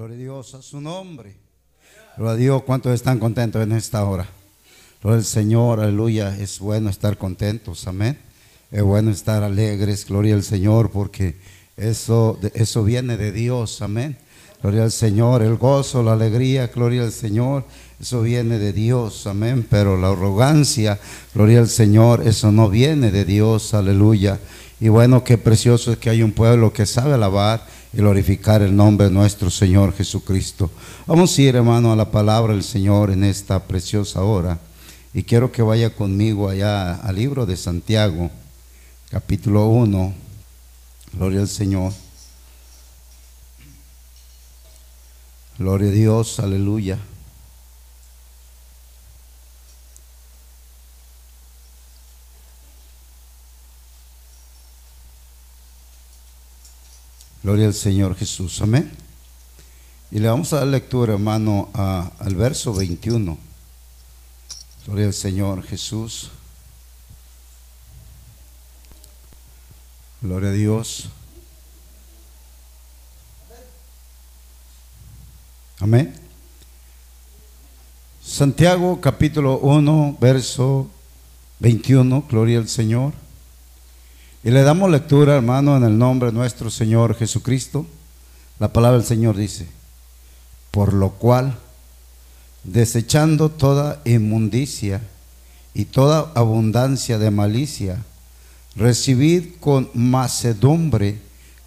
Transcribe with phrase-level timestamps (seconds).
[0.00, 1.36] Gloria a Dios a su nombre.
[2.16, 4.26] Gloria a Dios, ¿cuántos están contentos en esta hora?
[5.02, 6.38] Gloria al Señor, aleluya.
[6.38, 8.18] Es bueno estar contentos, amén.
[8.70, 11.36] Es bueno estar alegres, gloria al Señor, porque
[11.76, 14.16] eso, eso viene de Dios, amén.
[14.62, 17.66] Gloria al Señor, el gozo, la alegría, gloria al Señor,
[18.00, 19.66] eso viene de Dios, amén.
[19.68, 20.98] Pero la arrogancia,
[21.34, 24.40] gloria al Señor, eso no viene de Dios, aleluya.
[24.80, 28.74] Y bueno, qué precioso es que hay un pueblo que sabe alabar y glorificar el
[28.74, 30.70] nombre de nuestro Señor Jesucristo.
[31.06, 34.58] Vamos a ir, hermano, a la palabra del Señor en esta preciosa hora.
[35.12, 38.30] Y quiero que vaya conmigo allá al libro de Santiago,
[39.10, 40.14] capítulo 1.
[41.14, 41.92] Gloria al Señor.
[45.58, 46.98] Gloria a Dios, aleluya.
[57.42, 58.60] Gloria al Señor Jesús.
[58.60, 58.92] Amén.
[60.10, 63.38] Y le vamos a dar lectura, hermano, al verso 21.
[64.86, 66.30] Gloria al Señor Jesús.
[70.20, 71.08] Gloria a Dios.
[75.78, 76.14] Amén.
[78.22, 80.90] Santiago capítulo 1, verso
[81.60, 82.26] 21.
[82.28, 83.14] Gloria al Señor.
[84.42, 87.86] Y le damos lectura, hermano, en el nombre de nuestro Señor Jesucristo.
[88.58, 89.68] La palabra del Señor dice,
[90.70, 91.58] por lo cual,
[92.64, 95.02] desechando toda inmundicia
[95.74, 97.98] y toda abundancia de malicia,
[98.76, 101.18] recibid con macedumbre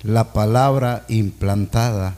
[0.01, 2.15] la palabra implantada,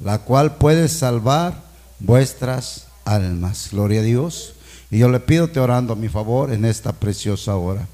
[0.00, 1.62] la cual puede salvar
[2.00, 3.68] vuestras almas.
[3.70, 4.54] Gloria a Dios.
[4.90, 7.86] Y yo le pido te orando a mi favor en esta preciosa hora.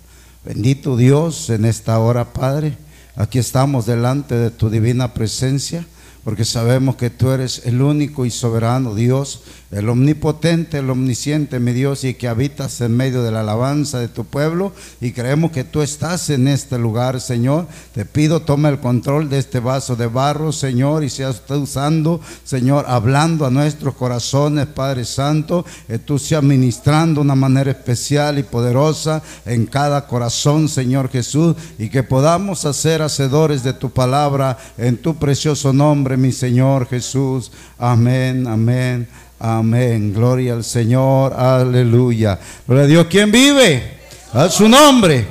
[0.42, 2.78] Bendito Dios en esta hora, Padre.
[3.14, 5.84] Aquí estamos delante de tu divina presencia
[6.24, 11.72] porque sabemos que tú eres el único y soberano Dios el omnipotente, el omnisciente, mi
[11.72, 14.72] Dios, y que habitas en medio de la alabanza de tu pueblo.
[15.00, 17.68] Y creemos que tú estás en este lugar, Señor.
[17.94, 22.20] Te pido, toma el control de este vaso de barro, Señor, y seas usted usando,
[22.42, 28.38] Señor, hablando a nuestros corazones, Padre Santo, que tú seas ministrando de una manera especial
[28.40, 34.58] y poderosa en cada corazón, Señor Jesús, y que podamos hacer hacedores de tu palabra
[34.76, 37.50] en tu precioso nombre, mi Señor Jesús.
[37.78, 39.08] Amén, amén.
[39.38, 40.12] Amén.
[40.12, 41.32] Gloria al Señor.
[41.34, 42.38] Aleluya.
[42.66, 43.06] Gloria a Dios.
[43.08, 43.98] ¿Quién vive?
[44.32, 45.26] A su nombre.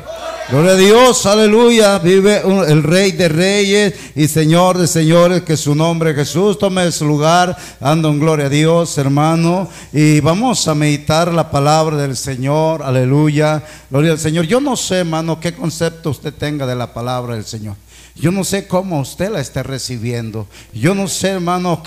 [0.50, 2.00] Gloria a Dios, aleluya.
[2.00, 7.06] Vive el Rey de Reyes y Señor de Señores, que su nombre Jesús tome su
[7.06, 7.56] lugar.
[7.80, 9.70] Ando en gloria a Dios, hermano.
[9.94, 13.64] Y vamos a meditar la palabra del Señor, aleluya.
[13.92, 14.46] Gloria al Señor.
[14.46, 17.76] Yo no sé, hermano, qué concepto usted tenga de la palabra del Señor.
[18.20, 20.46] Yo no sé cómo usted la esté recibiendo.
[20.74, 21.82] Yo no sé, hermano,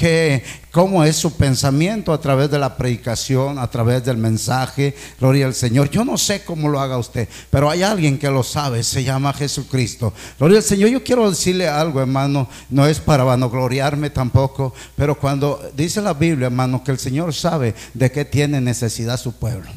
[0.71, 4.97] cómo es su pensamiento a través de la predicación, a través del mensaje.
[5.21, 5.91] Gloria al Señor.
[5.91, 8.83] Yo no sé cómo lo haga usted, pero hay alguien que lo sabe.
[8.83, 10.15] Se llama Jesucristo.
[10.39, 10.89] Gloria al Señor.
[10.89, 12.49] Yo quiero decirle algo, hermano.
[12.71, 17.75] No es para vanagloriarme tampoco, pero cuando dice la Biblia, hermano, que el Señor sabe
[17.93, 19.71] de qué tiene necesidad su pueblo.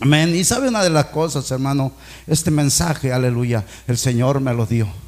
[0.00, 0.34] Amén.
[0.34, 1.92] Y sabe una de las cosas, hermano,
[2.26, 5.03] este mensaje, aleluya, el Señor me lo dio.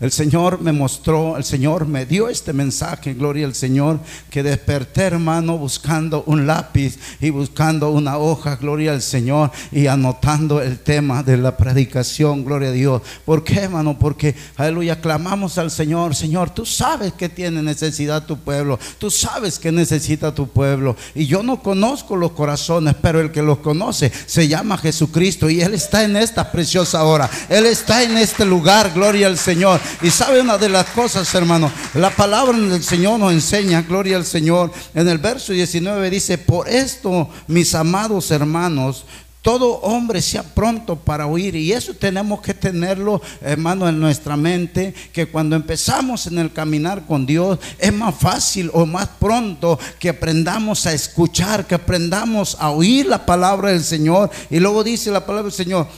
[0.00, 3.98] El Señor me mostró, el Señor me dio este mensaje, gloria al Señor,
[4.30, 10.62] que desperté hermano buscando un lápiz y buscando una hoja, gloria al Señor, y anotando
[10.62, 13.02] el tema de la predicación, gloria a Dios.
[13.24, 13.98] ¿Por qué hermano?
[13.98, 19.58] Porque, aleluya, clamamos al Señor, Señor, tú sabes que tiene necesidad tu pueblo, tú sabes
[19.58, 20.94] que necesita tu pueblo.
[21.16, 25.60] Y yo no conozco los corazones, pero el que los conoce se llama Jesucristo y
[25.60, 29.80] Él está en esta preciosa hora, Él está en este lugar, gloria al Señor.
[30.02, 34.24] Y sabe una de las cosas, hermano, la palabra del Señor nos enseña, gloria al
[34.24, 34.72] Señor.
[34.94, 39.04] En el verso 19 dice, por esto, mis amados hermanos,
[39.42, 41.54] todo hombre sea pronto para oír.
[41.56, 47.06] Y eso tenemos que tenerlo, hermano, en nuestra mente, que cuando empezamos en el caminar
[47.06, 52.70] con Dios, es más fácil o más pronto que aprendamos a escuchar, que aprendamos a
[52.70, 54.30] oír la palabra del Señor.
[54.50, 55.88] Y luego dice la palabra del Señor,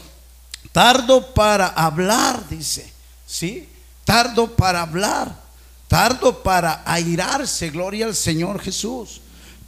[0.70, 2.92] tardo para hablar, dice,
[3.26, 3.66] ¿sí?
[4.10, 5.32] Tardo para hablar,
[5.86, 9.20] tardo para airarse, gloria al Señor Jesús.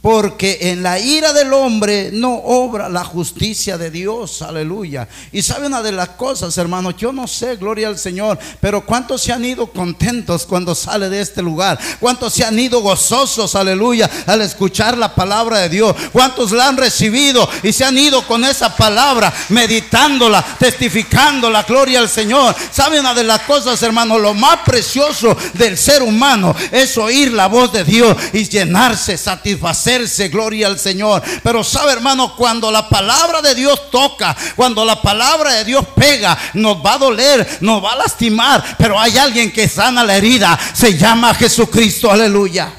[0.03, 5.07] Porque en la ira del hombre no obra la justicia de Dios, aleluya.
[5.31, 9.21] Y sabe una de las cosas, hermanos, yo no sé, gloria al Señor, pero cuántos
[9.21, 14.11] se han ido contentos cuando sale de este lugar, cuántos se han ido gozosos, aleluya,
[14.25, 18.43] al escuchar la palabra de Dios, cuántos la han recibido y se han ido con
[18.43, 22.53] esa palabra, meditándola, testificándola, gloria al Señor.
[22.73, 27.47] Sabe una de las cosas, hermanos, lo más precioso del ser humano es oír la
[27.47, 29.92] voz de Dios y llenarse, satisfacer
[30.31, 31.21] gloria al Señor.
[31.43, 36.37] Pero sabe, hermano, cuando la palabra de Dios toca, cuando la palabra de Dios pega,
[36.53, 40.59] nos va a doler, nos va a lastimar, pero hay alguien que sana la herida,
[40.73, 42.71] se llama Jesucristo, aleluya.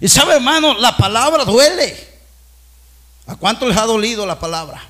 [0.00, 2.06] Y sabe, hermano, la palabra duele.
[3.26, 4.80] ¿A cuánto les ha dolido la palabra?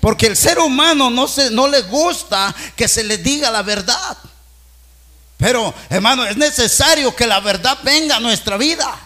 [0.00, 4.16] Porque el ser humano no, se, no le gusta que se le diga la verdad.
[5.36, 8.96] Pero, hermano, es necesario que la verdad venga a nuestra vida.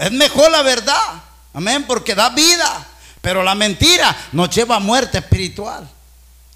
[0.00, 1.22] Es mejor la verdad.
[1.52, 2.86] Amén, porque da vida.
[3.20, 5.86] Pero la mentira nos lleva a muerte espiritual.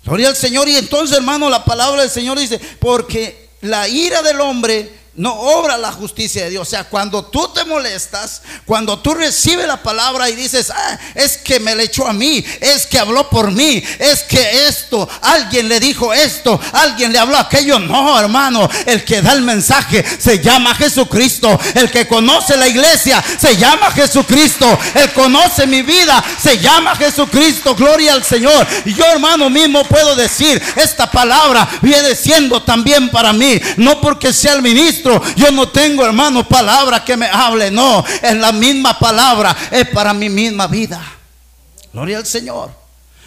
[0.02, 0.66] Gloria al Señor.
[0.66, 5.78] Y entonces, hermano, la palabra del Señor dice, porque la ira del hombre no obra
[5.78, 6.66] la justicia de Dios.
[6.66, 11.38] O sea, cuando tú te molestas, cuando tú recibes la palabra y dices, ah, es
[11.38, 15.68] que me le echó a mí, es que habló por mí, es que esto, alguien
[15.68, 17.78] le dijo esto, alguien le habló aquello.
[17.78, 21.58] No, hermano, el que da el mensaje se llama Jesucristo.
[21.74, 24.66] El que conoce la iglesia se llama Jesucristo.
[24.94, 27.74] El conoce mi vida se llama Jesucristo.
[27.74, 28.66] Gloria al Señor.
[28.84, 34.32] Y yo, hermano mismo, puedo decir, esta palabra viene siendo también para mí, no porque
[34.32, 35.03] sea el ministro
[35.36, 37.70] yo no tengo, hermano, palabra que me hable.
[37.70, 41.02] No, es la misma palabra, es para mi misma vida.
[41.92, 42.84] Gloria al Señor.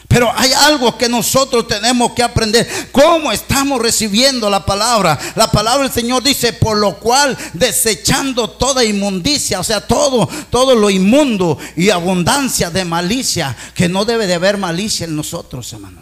[0.08, 2.90] Pero hay algo que nosotros tenemos que aprender.
[2.94, 5.20] ¿Cómo estamos recibiendo la palabra?
[5.36, 10.76] La palabra del Señor dice, por lo cual desechando toda inmundicia, o sea, todo, todo
[10.76, 16.02] lo inmundo y abundancia de malicia, que no debe de haber malicia en nosotros, hermano.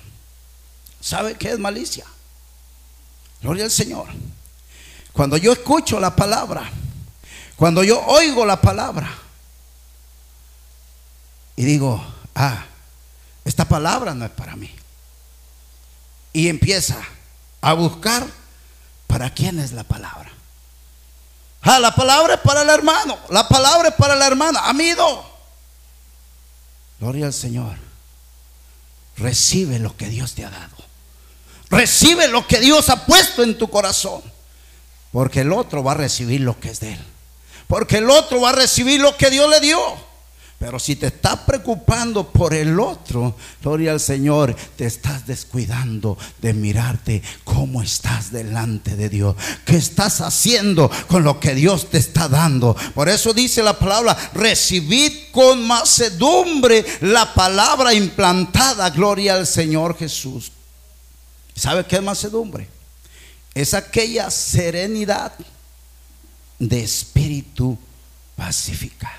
[1.02, 2.06] ¿Sabe qué es malicia?
[3.42, 4.08] Gloria al Señor.
[5.16, 6.70] Cuando yo escucho la palabra,
[7.56, 9.10] cuando yo oigo la palabra
[11.56, 12.66] y digo, ah,
[13.46, 14.70] esta palabra no es para mí.
[16.34, 16.98] Y empieza
[17.62, 18.28] a buscar
[19.08, 20.30] para quién es la palabra.
[21.62, 25.32] Ah, la palabra es para el hermano, la palabra es para la hermana, amigo.
[27.00, 27.78] Gloria al Señor.
[29.16, 30.76] Recibe lo que Dios te ha dado.
[31.70, 34.35] Recibe lo que Dios ha puesto en tu corazón.
[35.16, 37.00] Porque el otro va a recibir lo que es de él.
[37.68, 39.80] Porque el otro va a recibir lo que Dios le dio.
[40.60, 46.54] Pero si te estás preocupando por el otro, gloria al Señor, te estás descuidando de
[46.54, 49.38] mirarte cómo estás delante de Dios.
[49.64, 52.76] ¿Qué estás haciendo con lo que Dios te está dando?
[52.94, 60.52] Por eso dice la palabra, recibid con macedumbre la palabra implantada, gloria al Señor Jesús.
[61.56, 62.75] ¿Sabe qué es macedumbre?
[63.56, 65.32] Es aquella serenidad
[66.60, 67.78] de espíritu
[68.36, 69.12] pacífica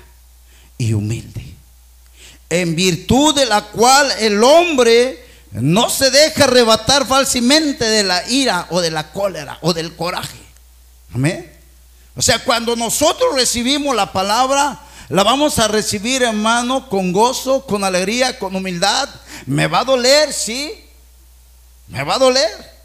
[0.77, 1.43] y humilde,
[2.49, 8.67] en virtud de la cual el hombre no se deja arrebatar falsamente de la ira
[8.69, 10.37] o de la cólera o del coraje.
[11.13, 11.51] Amén.
[12.15, 14.79] O sea, cuando nosotros recibimos la palabra,
[15.09, 19.09] la vamos a recibir, hermano, con gozo, con alegría, con humildad.
[19.45, 20.73] Me va a doler, sí.
[21.87, 22.76] Me va a doler.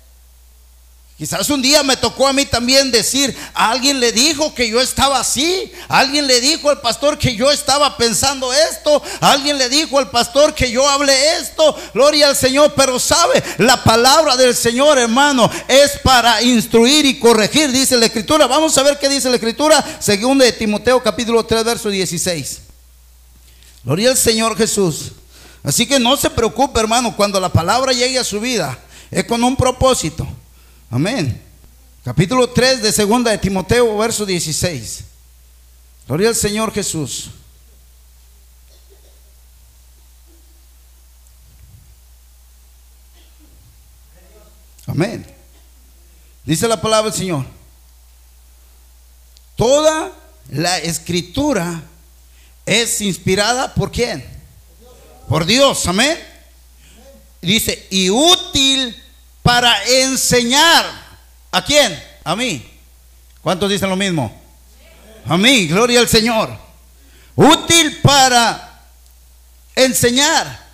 [1.22, 5.20] Quizás un día me tocó a mí también decir, alguien le dijo que yo estaba
[5.20, 10.10] así, alguien le dijo al pastor que yo estaba pensando esto, alguien le dijo al
[10.10, 15.48] pastor que yo hablé esto, gloria al Señor, pero sabe, la palabra del Señor hermano
[15.68, 18.48] es para instruir y corregir, dice la escritura.
[18.48, 22.62] Vamos a ver qué dice la escritura, según de Timoteo capítulo 3, verso 16.
[23.84, 25.12] Gloria al Señor Jesús.
[25.62, 28.76] Así que no se preocupe hermano, cuando la palabra llegue a su vida,
[29.08, 30.26] es con un propósito.
[30.92, 31.40] Amén.
[32.04, 35.04] Capítulo 3 de segunda de Timoteo, verso 16.
[36.06, 37.30] Gloria al Señor Jesús.
[44.86, 45.26] Amén.
[46.44, 47.46] Dice la palabra del Señor.
[49.56, 50.12] Toda
[50.50, 51.84] la escritura
[52.66, 54.22] es inspirada por quién?
[55.26, 55.86] Por Dios.
[55.86, 56.18] Amén.
[57.40, 59.02] Dice, y útil
[59.42, 60.84] para enseñar.
[61.50, 62.02] ¿A quién?
[62.24, 62.68] A mí.
[63.42, 64.40] ¿Cuántos dicen lo mismo?
[65.26, 66.56] A mí, gloria al Señor.
[67.34, 68.80] Útil para
[69.74, 70.66] enseñar,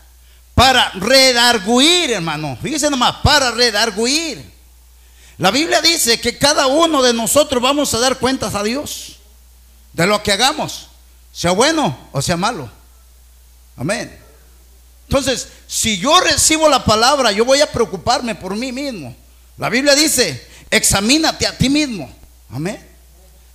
[0.54, 2.58] para redarguir, hermano.
[2.60, 4.52] Fíjense nomás, para redarguir.
[5.38, 9.18] La Biblia dice que cada uno de nosotros vamos a dar cuentas a Dios
[9.92, 10.88] de lo que hagamos.
[11.32, 12.68] sea bueno o sea malo.
[13.76, 14.27] Amén.
[15.08, 19.16] Entonces, si yo recibo la palabra, yo voy a preocuparme por mí mismo.
[19.56, 22.14] La Biblia dice, examínate a ti mismo.
[22.50, 22.86] Amén.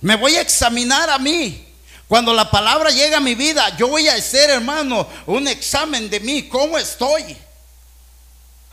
[0.00, 1.64] Me voy a examinar a mí.
[2.08, 6.18] Cuando la palabra llega a mi vida, yo voy a hacer, hermano, un examen de
[6.18, 7.36] mí, cómo estoy.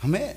[0.02, 0.36] Amén.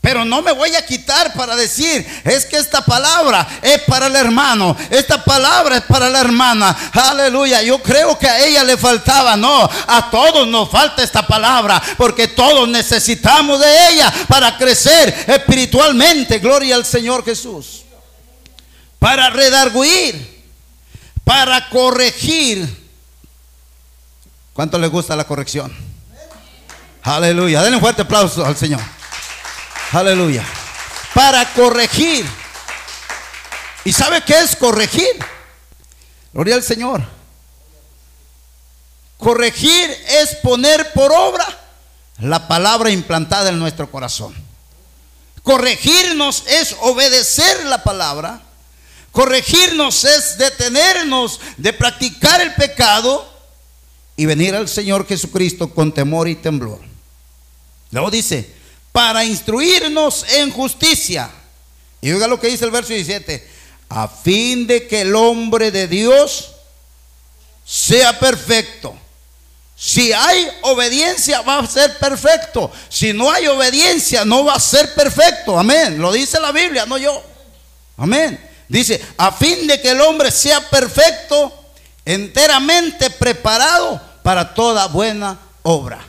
[0.00, 4.14] Pero no me voy a quitar para decir, es que esta palabra es para el
[4.14, 6.74] hermano, esta palabra es para la hermana.
[6.92, 11.82] Aleluya, yo creo que a ella le faltaba, no, a todos nos falta esta palabra,
[11.96, 16.38] porque todos necesitamos de ella para crecer espiritualmente.
[16.38, 17.82] Gloria al Señor Jesús.
[19.00, 20.44] Para redarguir,
[21.24, 22.88] para corregir.
[24.52, 25.74] ¿Cuánto le gusta la corrección?
[27.02, 28.97] Aleluya, denle un fuerte aplauso al Señor.
[29.92, 30.44] Aleluya.
[31.14, 32.26] Para corregir.
[33.84, 35.08] ¿Y sabe qué es corregir?
[36.32, 37.02] Gloria al Señor.
[39.16, 41.46] Corregir es poner por obra
[42.18, 44.34] la palabra implantada en nuestro corazón.
[45.42, 48.42] Corregirnos es obedecer la palabra.
[49.10, 53.26] Corregirnos es detenernos de practicar el pecado
[54.16, 56.80] y venir al Señor Jesucristo con temor y temblor.
[57.90, 58.57] Luego dice,
[58.98, 61.30] para instruirnos en justicia.
[62.00, 63.48] Y oiga lo que dice el verso 17,
[63.90, 66.50] a fin de que el hombre de Dios
[67.64, 68.96] sea perfecto.
[69.76, 72.72] Si hay obediencia va a ser perfecto.
[72.88, 75.56] Si no hay obediencia no va a ser perfecto.
[75.56, 76.02] Amén.
[76.02, 77.22] Lo dice la Biblia, no yo.
[77.98, 78.44] Amén.
[78.66, 81.52] Dice, a fin de que el hombre sea perfecto,
[82.04, 86.04] enteramente preparado para toda buena obra.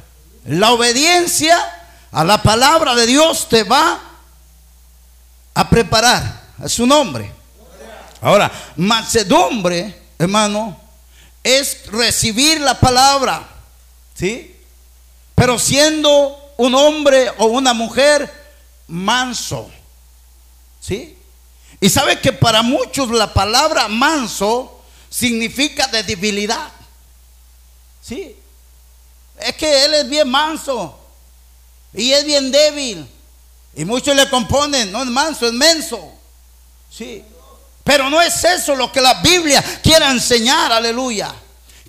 [0.46, 1.75] La obediencia
[2.12, 4.00] a la palabra de Dios te va
[5.54, 7.32] a preparar a su nombre.
[8.22, 10.80] Ahora, macedumbre, hermano,
[11.44, 13.48] es recibir la palabra,
[14.13, 14.56] ¿sí?
[15.36, 18.30] Pero siendo un hombre o una mujer
[18.88, 19.70] manso,
[20.82, 21.18] ¿sí?
[21.80, 26.72] Y sabe que para muchos la palabra manso significa de debilidad,
[28.01, 28.36] ¿sí?
[29.39, 30.99] Es que él es bien manso.
[31.93, 33.08] Y es bien débil.
[33.75, 36.13] Y muchos le componen, no es manso, es menso.
[36.89, 37.24] Sí.
[37.84, 41.34] Pero no es eso lo que la Biblia quiere enseñar, aleluya.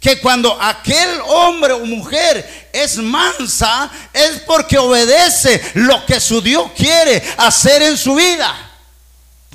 [0.01, 6.71] Que cuando aquel hombre o mujer es mansa, es porque obedece lo que su Dios
[6.75, 8.55] quiere hacer en su vida.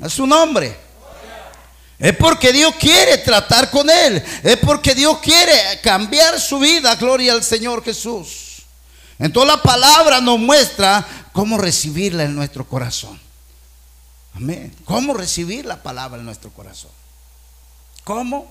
[0.04, 0.76] Es su nombre.
[1.98, 4.22] Es porque Dios quiere tratar con él.
[4.44, 6.94] Es porque Dios quiere cambiar su vida.
[6.94, 8.45] Gloria al Señor Jesús.
[9.18, 13.18] Entonces la palabra nos muestra cómo recibirla en nuestro corazón.
[14.34, 14.74] Amén.
[14.84, 16.90] ¿Cómo recibir la palabra en nuestro corazón?
[18.04, 18.50] ¿Cómo?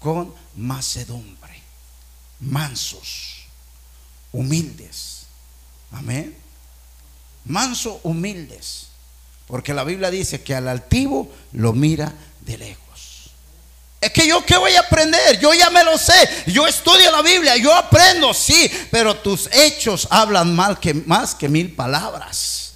[0.00, 1.62] Con macedumbre,
[2.40, 3.46] mansos,
[4.32, 5.26] humildes.
[5.92, 6.36] Amén.
[7.44, 8.88] Manso, humildes.
[9.46, 12.87] Porque la Biblia dice que al altivo lo mira de lejos.
[14.00, 17.20] Es que yo qué voy a aprender, yo ya me lo sé, yo estudio la
[17.20, 22.68] Biblia, yo aprendo, sí, pero tus hechos hablan mal que, más que mil palabras.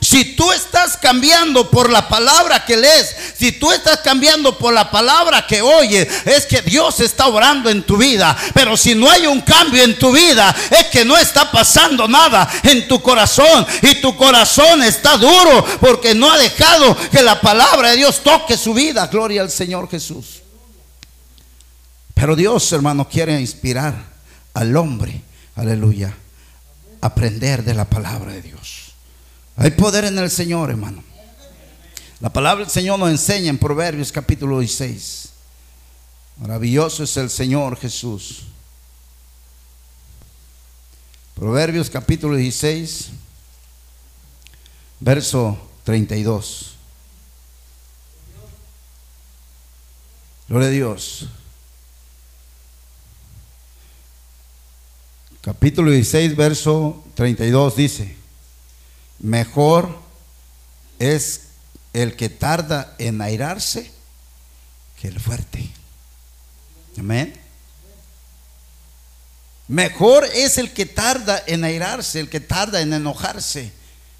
[0.00, 4.90] Si tú estás cambiando por la palabra que lees, si tú estás cambiando por la
[4.90, 8.34] palabra que oyes, es que Dios está orando en tu vida.
[8.54, 12.48] Pero si no hay un cambio en tu vida, es que no está pasando nada
[12.62, 13.66] en tu corazón.
[13.82, 18.56] Y tu corazón está duro porque no ha dejado que la palabra de Dios toque
[18.56, 19.06] su vida.
[19.08, 20.40] Gloria al Señor Jesús.
[22.20, 23.94] Pero Dios, hermano, quiere inspirar
[24.52, 25.22] al hombre,
[25.56, 26.14] aleluya,
[27.00, 28.92] aprender de la palabra de Dios.
[29.56, 31.02] Hay poder en el Señor, hermano.
[32.20, 35.30] La palabra del Señor nos enseña en Proverbios capítulo 16.
[36.42, 38.42] Maravilloso es el Señor Jesús.
[41.34, 43.12] Proverbios capítulo 16,
[45.00, 46.74] verso 32.
[50.48, 51.30] Gloria a Dios.
[55.40, 58.16] Capítulo 16, verso 32 dice,
[59.20, 59.98] mejor
[60.98, 61.42] es
[61.92, 63.90] el que tarda en airarse
[65.00, 65.70] que el fuerte.
[66.98, 67.34] Amén.
[69.68, 73.72] Mejor es el que tarda en airarse, el que tarda en enojarse,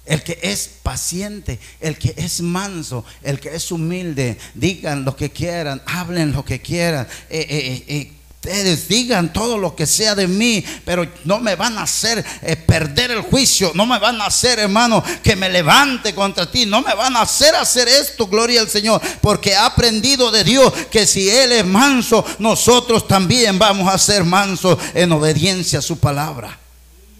[0.05, 4.37] el que es paciente, el que es manso, el que es humilde.
[4.55, 7.05] Digan lo que quieran, hablen lo que quieran.
[7.29, 8.11] Eh, eh, eh,
[8.43, 12.55] ustedes digan todo lo que sea de mí, pero no me van a hacer eh,
[12.55, 16.81] perder el juicio, no me van a hacer, hermano, que me levante contra ti, no
[16.81, 21.05] me van a hacer hacer esto, gloria al Señor, porque he aprendido de Dios que
[21.05, 26.57] si Él es manso, nosotros también vamos a ser mansos en obediencia a su palabra.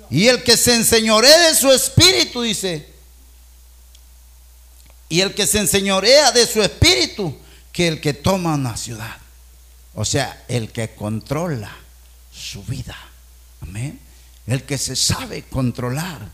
[0.10, 2.90] Y el que se enseñorea de su espíritu, dice,
[5.08, 7.38] y el que se enseñorea de su espíritu,
[7.72, 9.21] que el que toma una ciudad.
[9.93, 11.71] O sea, el que controla
[12.31, 12.98] su vida.
[13.62, 14.00] Amén.
[14.48, 16.29] El que se sabe controlar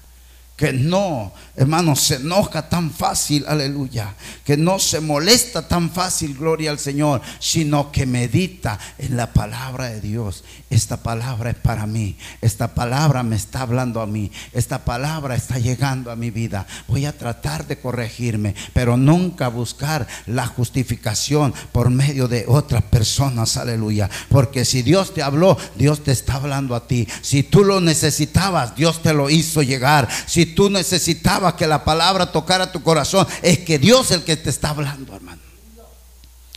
[0.58, 6.72] que no, hermano, se enoja tan fácil, aleluya, que no se molesta tan fácil, gloria
[6.72, 10.44] al Señor, sino que medita en la palabra de Dios.
[10.72, 15.60] Esta palabra es para mí, esta palabra me está hablando a mí, esta palabra está
[15.60, 16.66] llegando a mi vida.
[16.88, 23.58] Voy a tratar de corregirme, pero nunca buscar la justificación por medio de otras personas,
[23.58, 27.08] aleluya, porque si Dios te habló, Dios te está hablando a ti.
[27.22, 30.10] Si tú lo necesitabas, Dios te lo hizo llegar.
[30.26, 34.50] Si tú necesitabas que la palabra tocara tu corazón, es que Dios el que te
[34.50, 35.42] está hablando, hermano.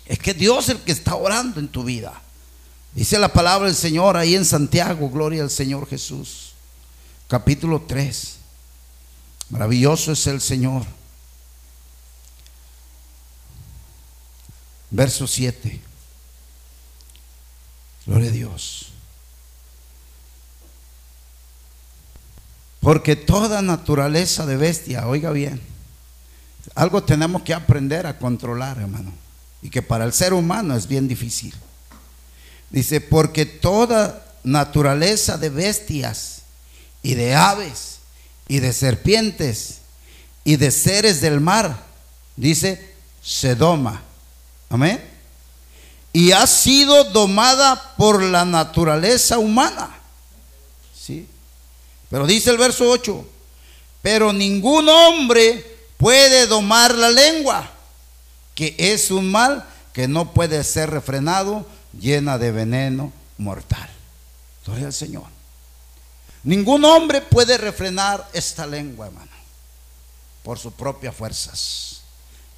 [0.07, 2.21] Es que Dios el que está orando en tu vida.
[2.95, 6.53] Dice la palabra del Señor ahí en Santiago, gloria al Señor Jesús.
[7.29, 8.37] Capítulo 3.
[9.51, 10.85] Maravilloso es el Señor.
[14.91, 15.81] Verso 7.
[18.07, 18.90] Gloria a Dios.
[22.81, 25.61] Porque toda naturaleza de bestia, oiga bien,
[26.75, 29.13] algo tenemos que aprender a controlar, hermano.
[29.63, 31.55] Y que para el ser humano es bien difícil.
[32.71, 36.43] Dice, porque toda naturaleza de bestias
[37.03, 37.99] y de aves
[38.49, 39.81] y de serpientes
[40.45, 41.85] y de seres del mar,
[42.37, 44.03] dice, se doma.
[44.71, 45.05] Amén.
[46.13, 49.91] Y ha sido domada por la naturaleza humana.
[50.99, 51.27] ¿Sí?
[52.11, 53.25] Pero dice el verso 8,
[54.02, 57.71] pero ningún hombre puede domar la lengua,
[58.55, 61.64] que es un mal que no puede ser refrenado,
[61.99, 63.88] llena de veneno mortal.
[64.67, 65.25] Gloria al Señor.
[66.43, 69.31] Ningún hombre puede refrenar esta lengua, hermano,
[70.43, 72.02] por sus propias fuerzas.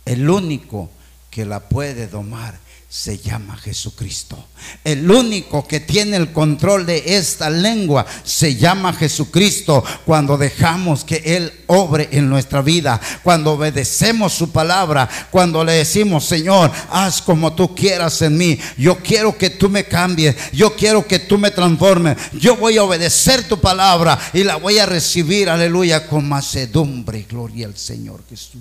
[0.04, 0.88] El único
[1.30, 2.59] que la puede domar
[2.92, 4.37] se llama Jesucristo.
[4.84, 9.82] El único que tiene el control de esta lengua se llama Jesucristo.
[10.04, 16.26] Cuando dejamos que Él obre en nuestra vida, cuando obedecemos su palabra, cuando le decimos,
[16.26, 18.59] Señor, haz como tú quieras en mí.
[18.76, 22.18] Yo quiero que tú me cambies, yo quiero que tú me transformes.
[22.35, 27.24] Yo voy a obedecer tu palabra y la voy a recibir, aleluya, con macedumbre.
[27.26, 28.61] Gloria al Señor Jesús.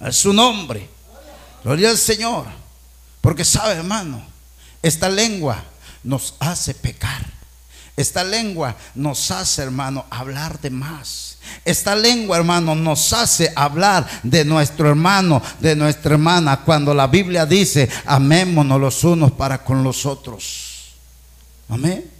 [0.00, 0.88] A su nombre.
[1.62, 2.61] Gloria al Señor.
[3.22, 4.22] Porque sabe, hermano,
[4.82, 5.64] esta lengua
[6.02, 7.24] nos hace pecar.
[7.96, 11.38] Esta lengua nos hace, hermano, hablar de más.
[11.64, 17.46] Esta lengua, hermano, nos hace hablar de nuestro hermano, de nuestra hermana, cuando la Biblia
[17.46, 20.94] dice, amémonos los unos para con los otros.
[21.68, 22.10] Amén.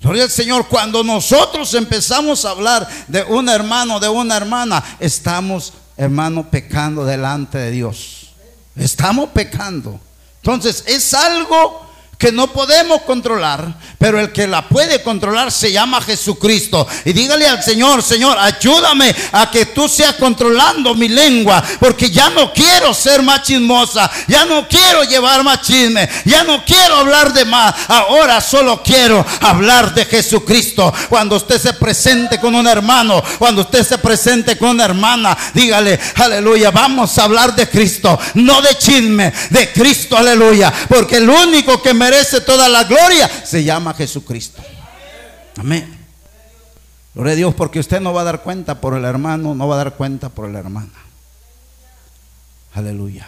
[0.00, 5.72] Gloria al Señor, cuando nosotros empezamos a hablar de un hermano, de una hermana, estamos,
[5.96, 8.23] hermano, pecando delante de Dios.
[8.76, 10.00] Estamos pecando.
[10.36, 11.83] Entonces es algo
[12.24, 16.88] que no podemos controlar, pero el que la puede controlar se llama Jesucristo.
[17.04, 22.30] Y dígale al Señor, Señor, ayúdame a que tú seas controlando mi lengua, porque ya
[22.30, 27.34] no quiero ser más chismosa, ya no quiero llevar más chisme, ya no quiero hablar
[27.34, 30.94] de más, ahora solo quiero hablar de Jesucristo.
[31.10, 36.00] Cuando usted se presente con un hermano, cuando usted se presente con una hermana, dígale,
[36.14, 41.82] aleluya, vamos a hablar de Cristo, no de chisme, de Cristo, aleluya, porque el único
[41.82, 44.62] que me merece toda la gloria, se llama Jesucristo.
[45.56, 45.98] Amén.
[47.12, 49.74] Gloria a Dios, porque usted no va a dar cuenta por el hermano, no va
[49.74, 50.92] a dar cuenta por la hermana.
[52.72, 53.26] Aleluya.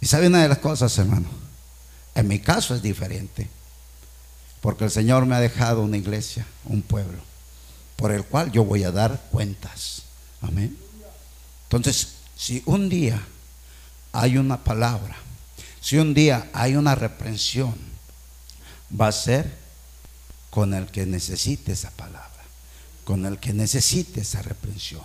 [0.00, 1.28] Y sabe una de las cosas, hermano.
[2.14, 3.48] En mi caso es diferente.
[4.60, 7.18] Porque el Señor me ha dejado una iglesia, un pueblo,
[7.96, 10.02] por el cual yo voy a dar cuentas.
[10.42, 10.76] Amén.
[11.64, 13.20] Entonces, si un día
[14.12, 15.16] hay una palabra
[15.80, 17.74] si un día hay una reprensión,
[18.98, 19.50] va a ser
[20.50, 22.28] con el que necesite esa palabra,
[23.04, 25.02] con el que necesite esa reprensión.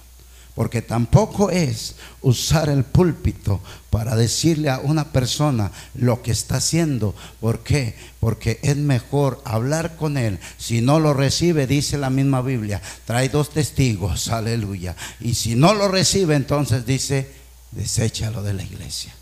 [0.55, 3.59] Porque tampoco es usar el púlpito
[3.89, 7.13] para decirle a una persona lo que está haciendo.
[7.41, 7.95] ¿Por qué?
[8.21, 10.39] Porque es mejor hablar con él.
[10.57, 14.95] Si no lo recibe, dice la misma Biblia, trae dos testigos, aleluya.
[15.19, 17.29] Y si no lo recibe, entonces dice,
[17.71, 19.13] deséchalo de la iglesia.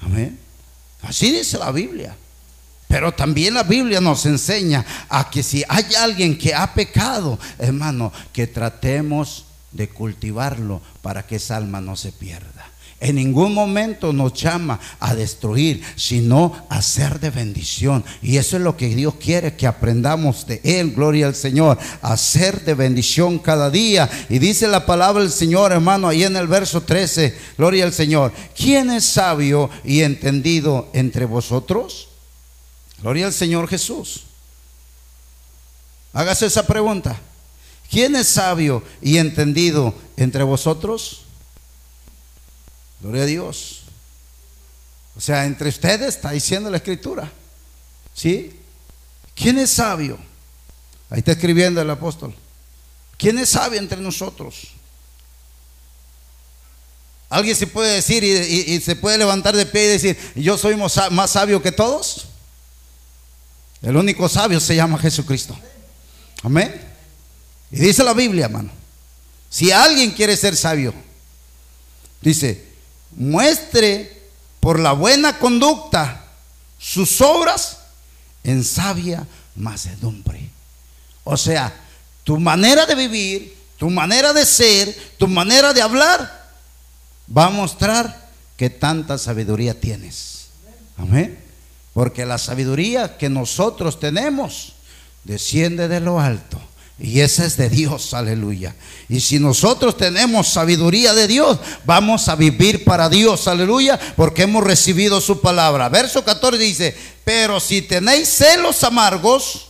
[0.00, 0.47] Amén.
[1.02, 2.16] Así dice la Biblia.
[2.88, 8.12] Pero también la Biblia nos enseña a que si hay alguien que ha pecado, hermano,
[8.32, 12.67] que tratemos de cultivarlo para que esa alma no se pierda.
[13.00, 18.04] En ningún momento nos llama a destruir, sino a ser de bendición.
[18.22, 22.16] Y eso es lo que Dios quiere que aprendamos de Él, gloria al Señor, a
[22.16, 24.10] ser de bendición cada día.
[24.28, 28.32] Y dice la palabra del Señor, hermano, ahí en el verso 13, gloria al Señor.
[28.56, 32.08] ¿Quién es sabio y entendido entre vosotros?
[33.00, 34.24] Gloria al Señor Jesús.
[36.12, 37.16] Hágase esa pregunta.
[37.88, 41.27] ¿Quién es sabio y entendido entre vosotros?
[43.00, 43.82] Gloria a Dios.
[45.16, 47.30] O sea, entre ustedes está diciendo la escritura.
[48.14, 48.58] ¿Sí?
[49.34, 50.18] ¿Quién es sabio?
[51.10, 52.34] Ahí está escribiendo el apóstol.
[53.16, 54.68] ¿Quién es sabio entre nosotros?
[57.30, 61.30] ¿Alguien se puede decir y, se puede levantar de pie y decir, yo soy más
[61.30, 62.26] sabio que todos?
[63.82, 65.58] El único sabio se llama Jesucristo.
[66.42, 66.80] Amén.
[67.70, 68.70] Y dice la Biblia, hermano,
[69.50, 70.94] si alguien quiere ser sabio,
[72.20, 72.67] dice,
[73.12, 74.22] muestre
[74.60, 76.24] por la buena conducta
[76.78, 77.78] sus obras
[78.44, 80.50] en sabia macedumbre.
[81.24, 81.74] O sea,
[82.24, 86.50] tu manera de vivir, tu manera de ser, tu manera de hablar,
[87.36, 90.48] va a mostrar que tanta sabiduría tienes.
[90.96, 91.38] Amén.
[91.92, 94.74] Porque la sabiduría que nosotros tenemos
[95.24, 96.60] desciende de lo alto
[97.00, 98.74] y esa es de Dios, aleluya.
[99.08, 104.64] Y si nosotros tenemos sabiduría de Dios, vamos a vivir para Dios, aleluya, porque hemos
[104.64, 105.88] recibido su palabra.
[105.88, 109.68] Verso 14 dice, pero si tenéis celos amargos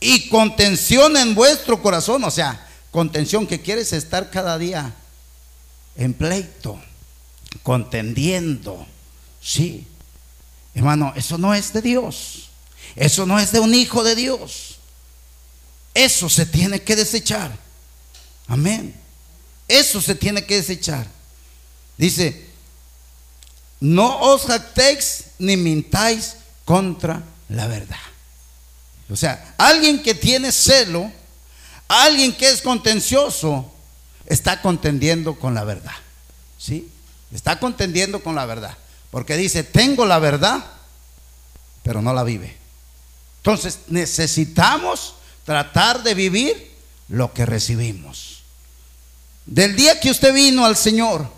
[0.00, 4.94] y contención en vuestro corazón, o sea, contención que quieres estar cada día
[5.96, 6.80] en pleito,
[7.62, 8.86] contendiendo,
[9.42, 9.86] sí.
[10.74, 12.48] Hermano, eso no es de Dios.
[12.96, 14.73] Eso no es de un hijo de Dios.
[15.94, 17.56] Eso se tiene que desechar.
[18.48, 18.94] Amén.
[19.68, 21.06] Eso se tiene que desechar.
[21.96, 22.46] Dice,
[23.80, 27.96] no os jactéis ni mintáis contra la verdad.
[29.10, 31.10] O sea, alguien que tiene celo,
[31.86, 33.70] alguien que es contencioso,
[34.26, 35.94] está contendiendo con la verdad.
[36.58, 36.90] ¿Sí?
[37.32, 38.76] Está contendiendo con la verdad.
[39.10, 40.64] Porque dice, tengo la verdad,
[41.82, 42.56] pero no la vive.
[43.38, 46.74] Entonces necesitamos tratar de vivir
[47.08, 48.42] lo que recibimos.
[49.46, 51.28] Del día que usted vino al Señor,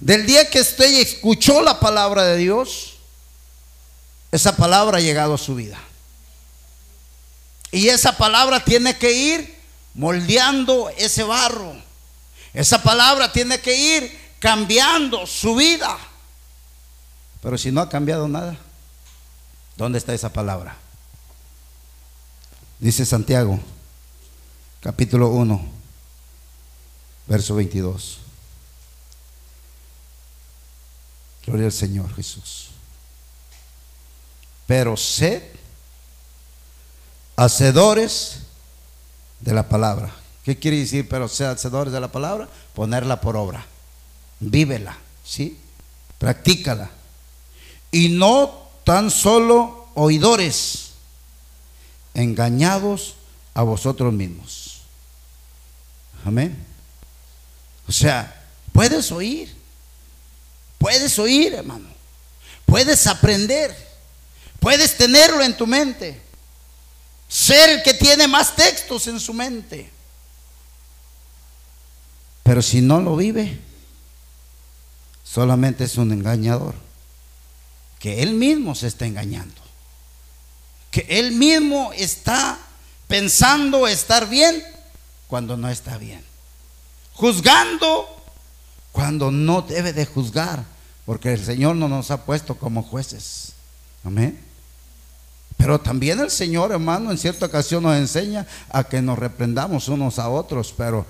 [0.00, 2.94] del día que usted escuchó la palabra de Dios,
[4.32, 5.78] esa palabra ha llegado a su vida.
[7.70, 9.56] Y esa palabra tiene que ir
[9.94, 11.74] moldeando ese barro.
[12.52, 15.96] Esa palabra tiene que ir cambiando su vida.
[17.40, 18.56] Pero si no ha cambiado nada,
[19.76, 20.76] ¿dónde está esa palabra?
[22.82, 23.60] Dice Santiago,
[24.80, 25.64] capítulo 1,
[27.28, 28.18] verso 22.
[31.46, 32.70] Gloria al Señor Jesús.
[34.66, 35.44] Pero sed
[37.36, 38.38] hacedores
[39.38, 40.12] de la palabra.
[40.44, 41.08] ¿Qué quiere decir?
[41.08, 42.48] Pero sed hacedores de la palabra.
[42.74, 43.64] Ponerla por obra.
[44.40, 45.56] Vívela, ¿sí?
[46.18, 46.90] Practícala.
[47.92, 50.91] Y no tan solo oidores
[52.14, 53.14] engañados
[53.54, 54.82] a vosotros mismos.
[56.24, 56.56] Amén.
[57.88, 59.54] O sea, puedes oír,
[60.78, 61.88] puedes oír, hermano,
[62.66, 63.76] puedes aprender,
[64.60, 66.20] puedes tenerlo en tu mente,
[67.28, 69.90] ser el que tiene más textos en su mente.
[72.42, 73.58] Pero si no lo vive,
[75.24, 76.74] solamente es un engañador,
[77.98, 79.61] que él mismo se está engañando
[80.92, 82.58] que él mismo está
[83.08, 84.62] pensando estar bien
[85.26, 86.22] cuando no está bien.
[87.14, 88.06] Juzgando
[88.92, 90.64] cuando no debe de juzgar,
[91.06, 93.54] porque el Señor no nos ha puesto como jueces.
[94.04, 94.38] Amén.
[95.56, 100.18] Pero también el Señor, hermano, en cierta ocasión nos enseña a que nos reprendamos unos
[100.18, 101.06] a otros, pero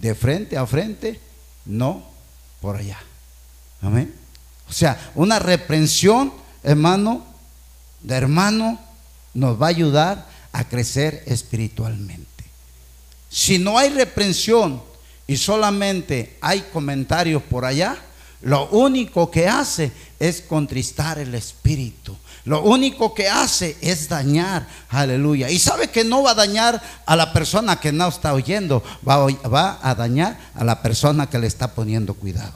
[0.00, 1.20] de frente a frente,
[1.64, 2.02] no
[2.60, 2.98] por allá.
[3.82, 4.12] Amén.
[4.68, 6.32] O sea, una reprensión,
[6.64, 7.29] hermano,
[8.02, 8.78] de hermano
[9.34, 12.44] nos va a ayudar a crecer espiritualmente.
[13.28, 14.82] Si no hay reprensión
[15.26, 17.96] y solamente hay comentarios por allá,
[18.42, 22.16] lo único que hace es contristar el espíritu.
[22.44, 25.50] Lo único que hace es dañar, aleluya.
[25.50, 29.78] Y sabe que no va a dañar a la persona que no está oyendo, va
[29.82, 32.54] a, dañar a la persona que le está poniendo cuidado.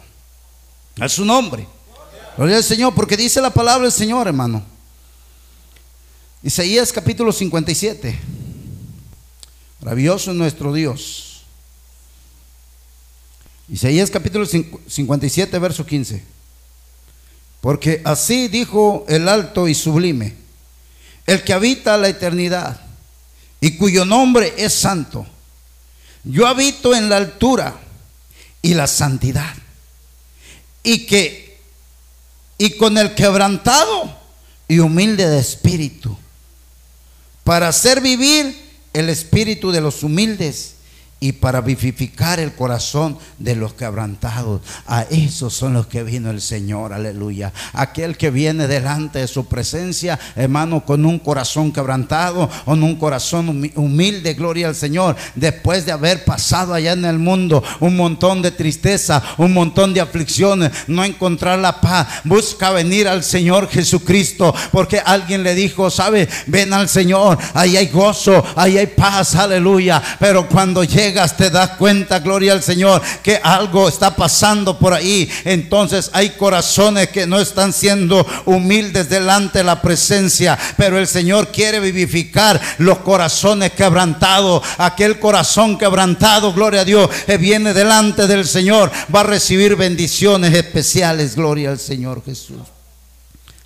[0.98, 1.68] A su nombre.
[2.36, 4.73] Gloria al Señor, porque dice la palabra del Señor, hermano.
[6.44, 8.18] Isaías capítulo 57.
[9.80, 11.40] Maravilloso es nuestro Dios.
[13.66, 16.22] Isaías capítulo 57, verso 15.
[17.62, 20.34] Porque así dijo el alto y sublime,
[21.26, 22.78] el que habita la eternidad
[23.62, 25.26] y cuyo nombre es santo.
[26.24, 27.74] Yo habito en la altura
[28.60, 29.54] y la santidad.
[30.82, 31.58] Y que
[32.58, 34.14] y con el quebrantado
[34.68, 36.18] y humilde de espíritu,
[37.44, 38.56] para hacer vivir
[38.92, 40.73] el espíritu de los humildes
[41.24, 44.60] y para vivificar el corazón de los quebrantados.
[44.86, 47.50] A esos son los que vino el Señor, aleluya.
[47.72, 53.70] Aquel que viene delante de su presencia, hermano, con un corazón quebrantado, con un corazón
[53.74, 58.50] humilde, gloria al Señor, después de haber pasado allá en el mundo un montón de
[58.50, 65.00] tristeza, un montón de aflicciones, no encontrar la paz, busca venir al Señor Jesucristo, porque
[65.02, 70.02] alguien le dijo, sabe, ven al Señor, ahí hay gozo, ahí hay paz, aleluya.
[70.20, 75.30] Pero cuando llega te das cuenta, gloria al Señor, que algo está pasando por ahí.
[75.44, 81.48] Entonces hay corazones que no están siendo humildes delante de la presencia, pero el Señor
[81.48, 84.62] quiere vivificar los corazones quebrantados.
[84.78, 90.54] Aquel corazón quebrantado, gloria a Dios, que viene delante del Señor, va a recibir bendiciones
[90.54, 92.58] especiales, gloria al Señor Jesús.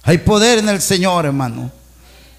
[0.02, 1.77] Hay poder en el Señor, hermano.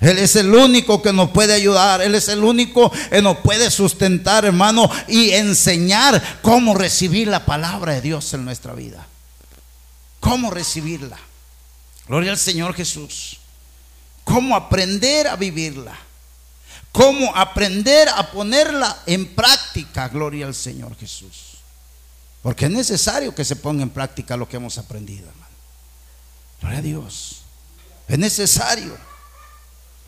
[0.01, 2.01] Él es el único que nos puede ayudar.
[2.01, 7.93] Él es el único que nos puede sustentar, hermano, y enseñar cómo recibir la palabra
[7.93, 9.05] de Dios en nuestra vida.
[10.21, 11.17] Cómo recibirla.
[12.07, 13.39] Gloria al Señor Jesús.
[14.23, 15.97] Cómo aprender a vivirla.
[16.93, 20.07] Cómo aprender a ponerla en práctica.
[20.07, 21.57] Gloria al Señor Jesús.
[22.41, 25.53] Porque es necesario que se ponga en práctica lo que hemos aprendido, hermano.
[26.61, 27.41] Gloria a Dios.
[28.07, 29.08] Es necesario.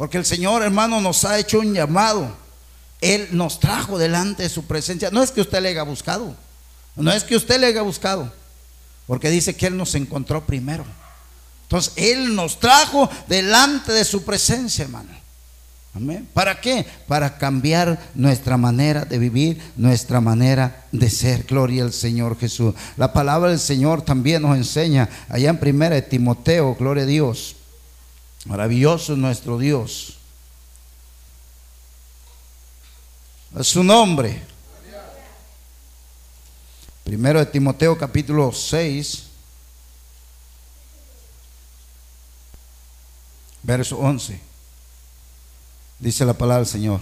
[0.01, 2.35] Porque el Señor, hermano, nos ha hecho un llamado.
[3.01, 5.11] Él nos trajo delante de su presencia.
[5.11, 6.35] No es que usted le haya buscado.
[6.95, 8.33] No es que usted le haya buscado.
[9.05, 10.85] Porque dice que Él nos encontró primero.
[11.61, 15.11] Entonces, Él nos trajo delante de su presencia, hermano.
[15.93, 16.27] Amén.
[16.33, 16.83] ¿Para qué?
[17.07, 21.43] Para cambiar nuestra manera de vivir, nuestra manera de ser.
[21.43, 22.73] Gloria al Señor Jesús.
[22.97, 27.57] La palabra del Señor también nos enseña allá en primera de Timoteo, gloria a Dios.
[28.45, 30.17] Maravilloso es nuestro Dios.
[33.55, 34.41] A su nombre.
[37.03, 39.23] Primero de Timoteo capítulo 6,
[43.63, 44.39] verso 11.
[45.99, 47.01] Dice la palabra del Señor.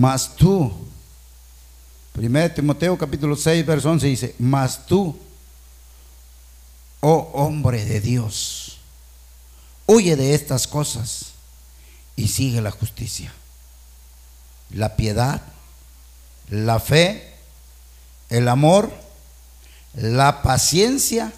[0.00, 0.72] Mas tú,
[2.16, 5.14] 1 Timoteo capítulo 6, verso 11 dice, mas tú,
[7.00, 8.78] oh hombre de Dios,
[9.84, 11.32] huye de estas cosas
[12.16, 13.30] y sigue la justicia,
[14.70, 15.42] la piedad,
[16.48, 17.34] la fe,
[18.30, 18.90] el amor,
[19.92, 21.30] la paciencia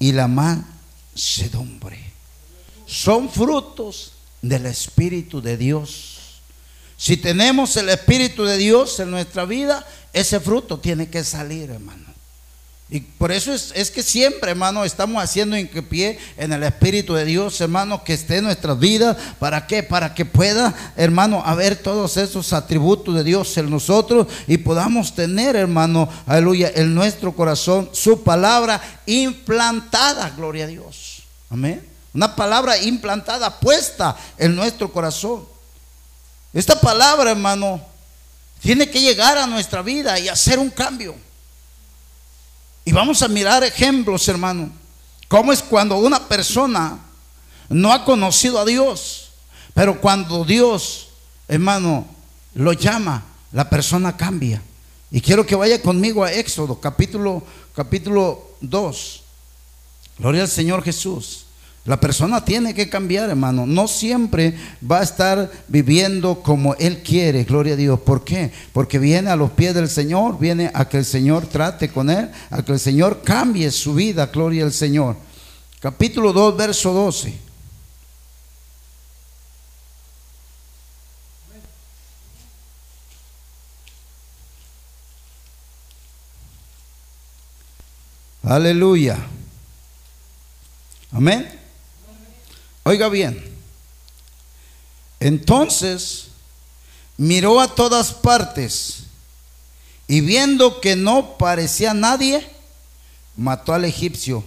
[0.00, 2.12] y la mansedumbre.
[2.86, 6.17] Son frutos del Espíritu de Dios
[6.98, 12.08] si tenemos el Espíritu de Dios en nuestra vida, ese fruto tiene que salir, hermano.
[12.90, 17.60] Y por eso es, que siempre, hermano, estamos haciendo hincapié en el Espíritu de Dios,
[17.60, 19.16] hermano, que esté en nuestras vidas.
[19.38, 19.84] ¿Para qué?
[19.84, 25.54] Para que pueda, hermano, haber todos esos atributos de Dios en nosotros y podamos tener,
[25.54, 31.22] hermano, aleluya, en nuestro corazón su palabra implantada, gloria a Dios.
[31.50, 31.86] Amén.
[32.12, 35.57] Una palabra implantada, puesta en nuestro corazón.
[36.52, 37.80] Esta palabra, hermano,
[38.60, 41.14] tiene que llegar a nuestra vida y hacer un cambio.
[42.84, 44.70] Y vamos a mirar ejemplos, hermano.
[45.28, 46.98] Cómo es cuando una persona
[47.68, 49.30] no ha conocido a Dios,
[49.74, 51.08] pero cuando Dios,
[51.46, 52.06] hermano,
[52.54, 54.62] lo llama, la persona cambia.
[55.10, 57.42] Y quiero que vaya conmigo a Éxodo, capítulo,
[57.74, 59.22] capítulo 2.
[60.18, 61.44] Gloria al Señor Jesús.
[61.88, 63.64] La persona tiene que cambiar, hermano.
[63.64, 67.98] No siempre va a estar viviendo como Él quiere, gloria a Dios.
[68.00, 68.52] ¿Por qué?
[68.74, 72.30] Porque viene a los pies del Señor, viene a que el Señor trate con Él,
[72.50, 75.16] a que el Señor cambie su vida, gloria al Señor.
[75.80, 77.38] Capítulo 2, verso 12.
[88.42, 89.16] Aleluya.
[91.12, 91.57] Amén.
[92.88, 93.54] Oiga bien.
[95.20, 96.28] Entonces
[97.18, 99.00] miró a todas partes
[100.06, 102.48] y viendo que no parecía nadie,
[103.36, 104.42] mató al egipcio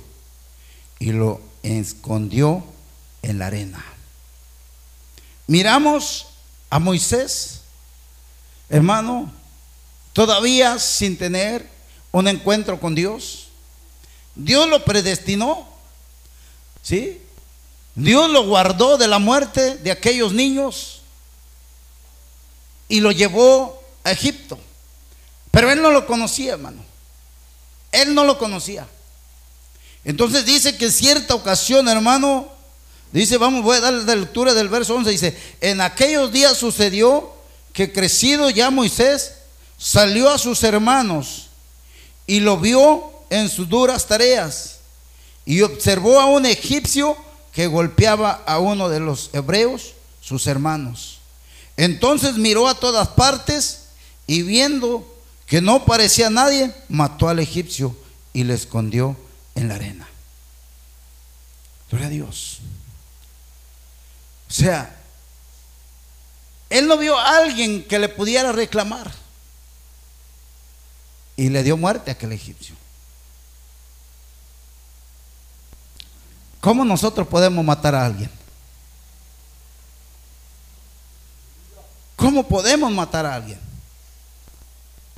[0.98, 2.64] y lo escondió
[3.22, 3.86] en la arena.
[5.46, 6.26] Miramos
[6.72, 7.62] a Moisés,
[8.70, 9.32] hermano,
[10.14, 11.70] todavía sin tener
[12.12, 13.50] un encuentro con Dios.
[14.34, 15.68] Dios lo predestinó,
[16.82, 17.22] ¿sí?
[17.96, 21.02] Dios lo guardó de la muerte de aquellos niños
[22.88, 24.58] y lo llevó a Egipto.
[25.52, 26.84] Pero él no lo conocía, hermano.
[27.92, 28.88] Él no lo conocía.
[30.04, 32.48] Entonces dice que en cierta ocasión, hermano,
[33.12, 37.34] dice, vamos, voy a dar la lectura del verso 11, dice, en aquellos días sucedió
[37.74, 39.34] que crecido ya Moisés
[39.78, 41.48] salió a sus hermanos
[42.26, 44.80] y lo vio en sus duras tareas
[45.46, 47.18] y observó a un egipcio
[47.52, 51.20] que golpeaba a uno de los hebreos, sus hermanos.
[51.78, 53.88] Entonces miró a todas partes
[54.28, 55.08] y viendo
[55.46, 57.96] que no parecía nadie, mató al egipcio
[58.34, 59.18] y le escondió
[59.56, 60.08] en la arena.
[61.90, 62.60] Gloria a Dios.
[64.50, 64.98] O sea,
[66.70, 69.12] él no vio a alguien que le pudiera reclamar.
[71.36, 72.76] Y le dio muerte a aquel egipcio.
[76.62, 78.30] ¿Cómo nosotros podemos matar a alguien?
[82.16, 83.60] ¿Cómo podemos matar a alguien?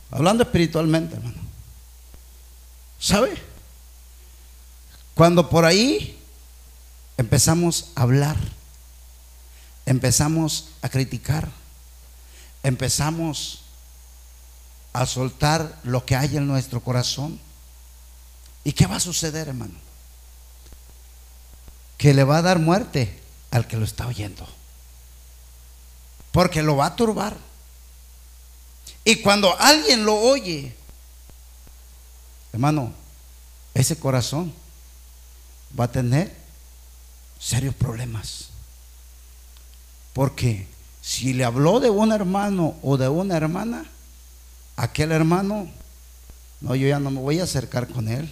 [0.10, 1.36] Hablando espiritualmente, hermano.
[2.98, 3.36] ¿Sabe?
[5.14, 6.18] Cuando por ahí
[7.18, 8.38] empezamos a hablar,
[9.86, 11.50] empezamos a criticar,
[12.64, 13.64] empezamos
[14.94, 17.38] a soltar lo que hay en nuestro corazón.
[18.64, 19.83] ¿Y qué va a suceder, hermano?
[21.98, 23.20] Que le va a dar muerte
[23.52, 24.48] al que lo está oyendo.
[26.32, 27.38] Porque lo va a turbar.
[29.06, 30.76] Y cuando alguien lo oye,
[32.52, 32.94] hermano,
[33.74, 34.54] ese corazón
[35.78, 36.34] va a tener
[37.40, 38.50] serios problemas.
[40.14, 40.68] Porque
[41.02, 43.86] si le habló de un hermano o de una hermana,
[44.78, 45.70] aquel hermano,
[46.62, 48.32] no, yo ya no me voy a acercar con él.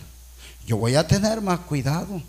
[0.65, 2.21] Yo voy a tener más cuidado.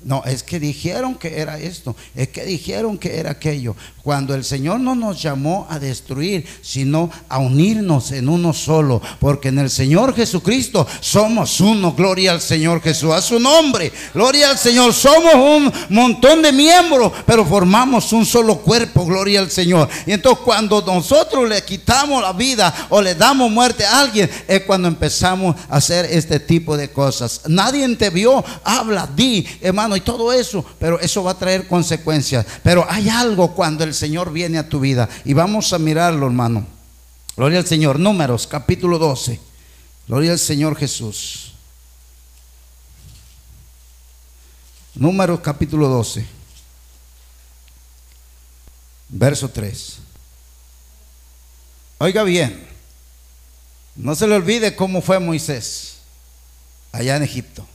[0.00, 3.74] No, es que dijeron que era esto, es que dijeron que era aquello.
[4.04, 9.48] Cuando el Señor no nos llamó a destruir, sino a unirnos en uno solo, porque
[9.48, 11.92] en el Señor Jesucristo somos uno.
[11.92, 13.92] Gloria al Señor Jesús, a su nombre.
[14.14, 14.94] Gloria al Señor.
[14.94, 19.04] Somos un montón de miembros, pero formamos un solo cuerpo.
[19.04, 19.88] Gloria al Señor.
[20.06, 24.62] Y entonces cuando nosotros le quitamos la vida o le damos muerte a alguien, es
[24.62, 27.42] cuando empezamos a hacer este tipo de cosas.
[27.46, 32.46] Nadie te vio, habla, di, hermano y todo eso, pero eso va a traer consecuencias.
[32.62, 36.66] Pero hay algo cuando el Señor viene a tu vida y vamos a mirarlo, hermano.
[37.36, 37.98] Gloria al Señor.
[37.98, 39.38] Números, capítulo 12.
[40.08, 41.52] Gloria al Señor Jesús.
[44.94, 46.26] Números, capítulo 12.
[49.08, 49.98] Verso 3.
[51.98, 52.66] Oiga bien,
[53.96, 55.98] no se le olvide cómo fue Moisés
[56.92, 57.66] allá en Egipto.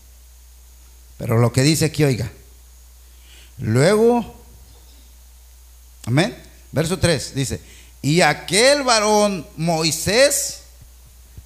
[1.17, 2.31] Pero lo que dice aquí, oiga.
[3.57, 4.35] Luego,
[6.05, 6.37] amén.
[6.71, 7.61] Verso 3 dice,
[8.01, 10.61] y aquel varón Moisés,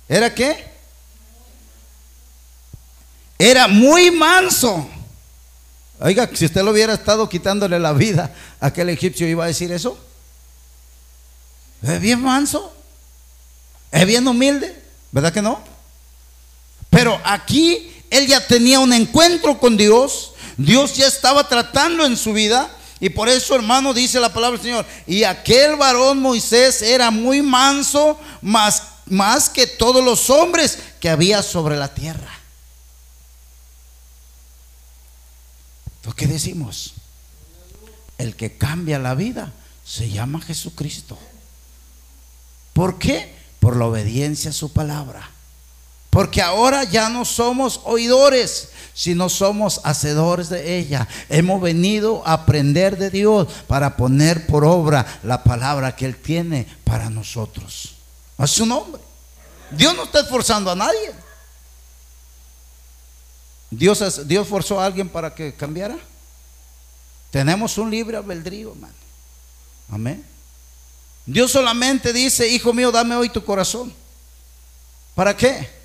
[0.07, 0.65] ¿era qué?
[3.37, 4.89] Era muy manso.
[5.99, 9.97] Oiga, si usted lo hubiera estado quitándole la vida aquel egipcio, iba a decir eso.
[11.81, 12.73] Es bien manso.
[13.91, 14.81] Es bien humilde.
[15.11, 15.61] ¿Verdad que no?
[16.89, 20.33] Pero aquí él ya tenía un encuentro con Dios.
[20.57, 22.71] Dios ya estaba tratando en su vida.
[22.99, 24.85] Y por eso, hermano, dice la palabra del Señor.
[25.05, 31.43] Y aquel varón Moisés era muy manso, más, más que todos los hombres que había
[31.43, 32.31] sobre la tierra.
[36.03, 36.93] ¿Lo qué decimos?
[38.17, 39.51] El que cambia la vida
[39.85, 41.19] se llama Jesucristo.
[42.73, 43.35] ¿Por qué?
[43.59, 45.29] Por la obediencia a su palabra.
[46.17, 51.07] Porque ahora ya no somos oidores, sino somos hacedores de ella.
[51.29, 56.65] Hemos venido a aprender de Dios para poner por obra la palabra que Él tiene
[56.83, 57.97] para nosotros.
[58.35, 58.99] A su nombre.
[59.69, 61.11] Dios no está esforzando a nadie.
[63.69, 65.99] Dios, Dios forzó a alguien para que cambiara.
[67.29, 68.95] Tenemos un libre albedrío, hermano.
[69.91, 70.25] Amén.
[71.27, 73.93] Dios solamente dice, hijo mío, dame hoy tu corazón.
[75.13, 75.76] ¿Para qué?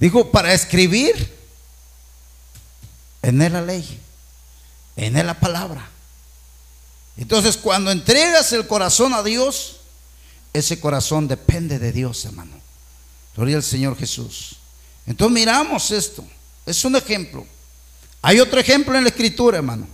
[0.00, 1.38] Dijo, para escribir
[3.22, 4.00] en él la ley
[5.00, 5.88] en la palabra.
[7.16, 9.76] Entonces, cuando entregas el corazón a Dios,
[10.52, 12.56] ese corazón depende de Dios, hermano.
[13.36, 14.56] Gloria al Señor Jesús.
[15.06, 16.24] Entonces miramos esto.
[16.66, 17.46] Es un ejemplo.
[18.22, 19.86] Hay otro ejemplo en la escritura, hermano.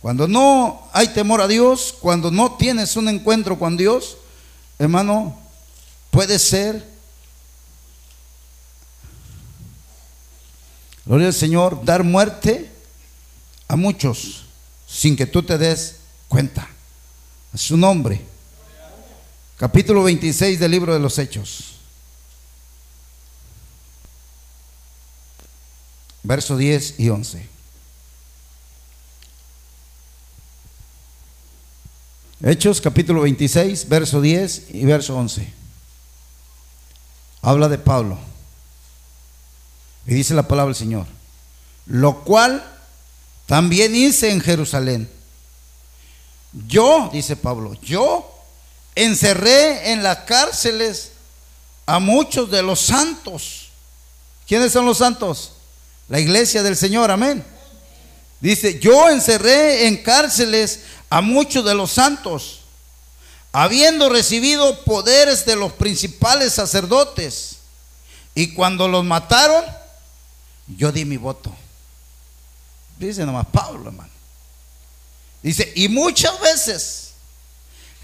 [0.00, 4.16] Cuando no hay temor a Dios, cuando no tienes un encuentro con Dios,
[4.78, 5.38] hermano,
[6.10, 6.84] puede ser,
[11.12, 12.70] gloria al Señor, dar muerte
[13.68, 14.46] a muchos
[14.86, 15.96] sin que tú te des
[16.26, 16.66] cuenta.
[17.52, 18.22] A su nombre.
[19.58, 21.74] Capítulo 26 del libro de los Hechos.
[26.22, 27.46] Verso 10 y 11.
[32.42, 35.52] Hechos capítulo 26, verso 10 y verso 11.
[37.42, 38.31] Habla de Pablo.
[40.06, 41.06] Y dice la palabra del Señor.
[41.86, 42.64] Lo cual
[43.46, 45.08] también hice en Jerusalén.
[46.66, 48.28] Yo, dice Pablo, yo
[48.94, 51.12] encerré en las cárceles
[51.86, 53.68] a muchos de los santos.
[54.46, 55.52] ¿Quiénes son los santos?
[56.08, 57.44] La iglesia del Señor, amén.
[58.40, 62.60] Dice, yo encerré en cárceles a muchos de los santos,
[63.52, 67.56] habiendo recibido poderes de los principales sacerdotes.
[68.34, 69.64] Y cuando los mataron,
[70.66, 71.54] yo di mi voto.
[72.98, 74.10] Dice nomás Pablo, hermano.
[75.42, 77.12] Dice, y muchas veces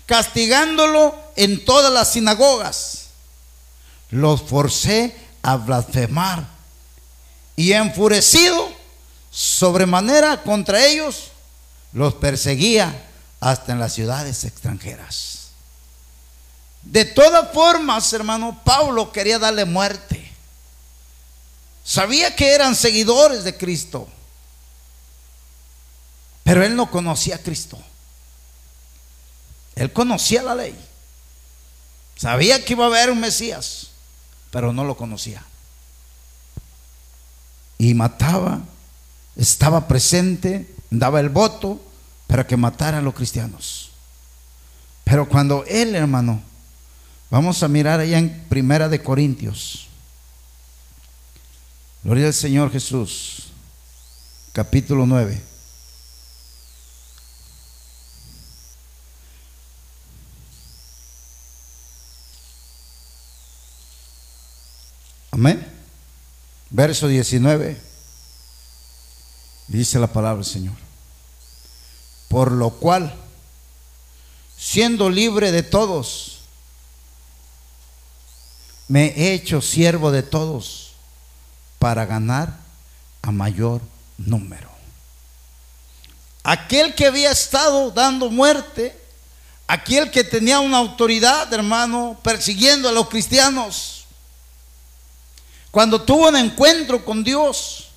[0.06, 3.08] castigándolo en todas las sinagogas,
[4.10, 6.46] los forcé a blasfemar.
[7.56, 8.72] Y enfurecido
[9.30, 11.32] sobremanera contra ellos,
[11.92, 13.04] los perseguía
[13.40, 15.48] hasta en las ciudades extranjeras.
[16.82, 20.27] De todas formas, hermano, Pablo quería darle muerte.
[21.88, 24.06] Sabía que eran seguidores de Cristo,
[26.44, 27.78] pero él no conocía a Cristo.
[29.74, 30.78] Él conocía la ley.
[32.14, 33.88] Sabía que iba a haber un Mesías,
[34.50, 35.42] pero no lo conocía.
[37.78, 38.60] Y mataba,
[39.34, 41.80] estaba presente daba el voto
[42.26, 43.92] para que mataran a los cristianos.
[45.04, 46.42] Pero cuando él, hermano,
[47.30, 49.87] vamos a mirar allá en Primera de Corintios.
[52.08, 53.48] Gloria al Señor Jesús,
[54.54, 55.42] capítulo 9.
[65.32, 65.70] Amén.
[66.70, 67.78] Verso 19.
[69.66, 70.76] Dice la palabra del Señor.
[72.28, 73.14] Por lo cual,
[74.56, 76.38] siendo libre de todos,
[78.88, 80.87] me he hecho siervo de todos
[81.78, 82.52] para ganar
[83.22, 83.80] a mayor
[84.16, 84.68] número.
[86.42, 88.98] Aquel que había estado dando muerte,
[89.66, 94.06] aquel que tenía una autoridad, hermano, persiguiendo a los cristianos,
[95.70, 97.87] cuando tuvo un encuentro con Dios,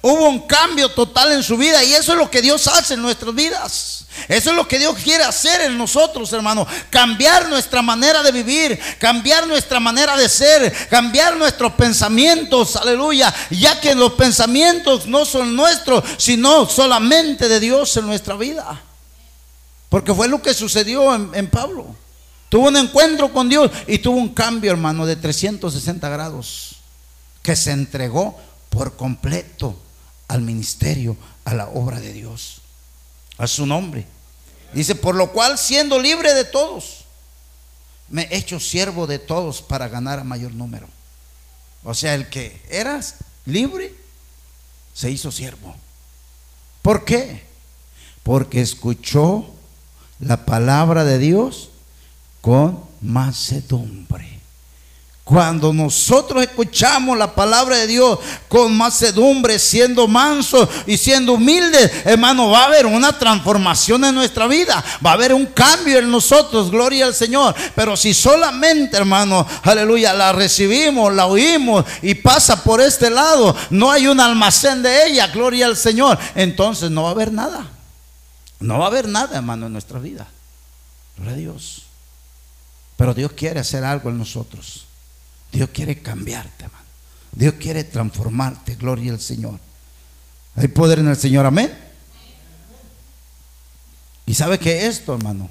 [0.00, 3.02] Hubo un cambio total en su vida y eso es lo que Dios hace en
[3.02, 3.98] nuestras vidas.
[4.26, 6.66] Eso es lo que Dios quiere hacer en nosotros, hermano.
[6.90, 13.32] Cambiar nuestra manera de vivir, cambiar nuestra manera de ser, cambiar nuestros pensamientos, aleluya.
[13.50, 18.82] Ya que los pensamientos no son nuestros, sino solamente de Dios en nuestra vida.
[19.88, 21.86] Porque fue lo que sucedió en, Pablo.
[22.48, 26.76] Tuvo un encuentro con Dios y tuvo un cambio, hermano, de 360 grados.
[27.42, 29.78] Que se entregó por completo
[30.28, 32.60] al ministerio, a la obra de Dios,
[33.38, 34.06] a su nombre.
[34.72, 37.04] Dice, por lo cual, siendo libre de todos,
[38.08, 40.88] me he hecho siervo de todos para ganar a mayor número.
[41.84, 43.00] O sea, el que era
[43.46, 43.94] libre,
[44.94, 45.74] se hizo siervo.
[46.82, 47.44] ¿Por qué?
[48.22, 49.48] Porque escuchó
[50.18, 51.70] la palabra de Dios
[52.40, 54.37] con mansedumbre.
[55.28, 58.18] Cuando nosotros escuchamos la palabra de Dios
[58.48, 64.46] con mansedumbre, siendo manso y siendo humildes, hermano, va a haber una transformación en nuestra
[64.46, 64.82] vida.
[65.04, 67.54] Va a haber un cambio en nosotros, gloria al Señor.
[67.74, 73.90] Pero si solamente, hermano, aleluya, la recibimos, la oímos y pasa por este lado, no
[73.90, 77.68] hay un almacén de ella, gloria al Señor, entonces no va a haber nada.
[78.60, 80.26] No va a haber nada, hermano, en nuestra vida.
[81.18, 81.82] Gloria a Dios.
[82.96, 84.87] Pero Dios quiere hacer algo en nosotros.
[85.52, 86.84] Dios quiere cambiarte, hermano.
[87.32, 89.58] Dios quiere transformarte, gloria al Señor.
[90.56, 91.72] Hay poder en el Señor, amén.
[94.26, 95.48] Y sabe que esto, hermano,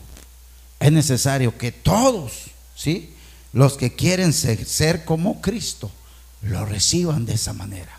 [0.80, 3.14] es necesario que todos, ¿sí?
[3.54, 5.92] Los que quieren ser, como Cristo,
[6.42, 7.94] lo reciban de esa manera.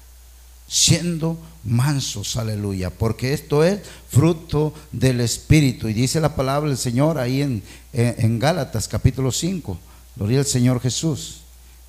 [0.71, 3.81] siendo mansos, aleluya, porque esto es
[4.11, 5.89] fruto del Espíritu.
[5.89, 7.63] Y dice la palabra del Señor ahí en,
[7.95, 9.79] en, Gálatas capítulo 5,
[10.15, 11.41] gloria al Señor Jesús.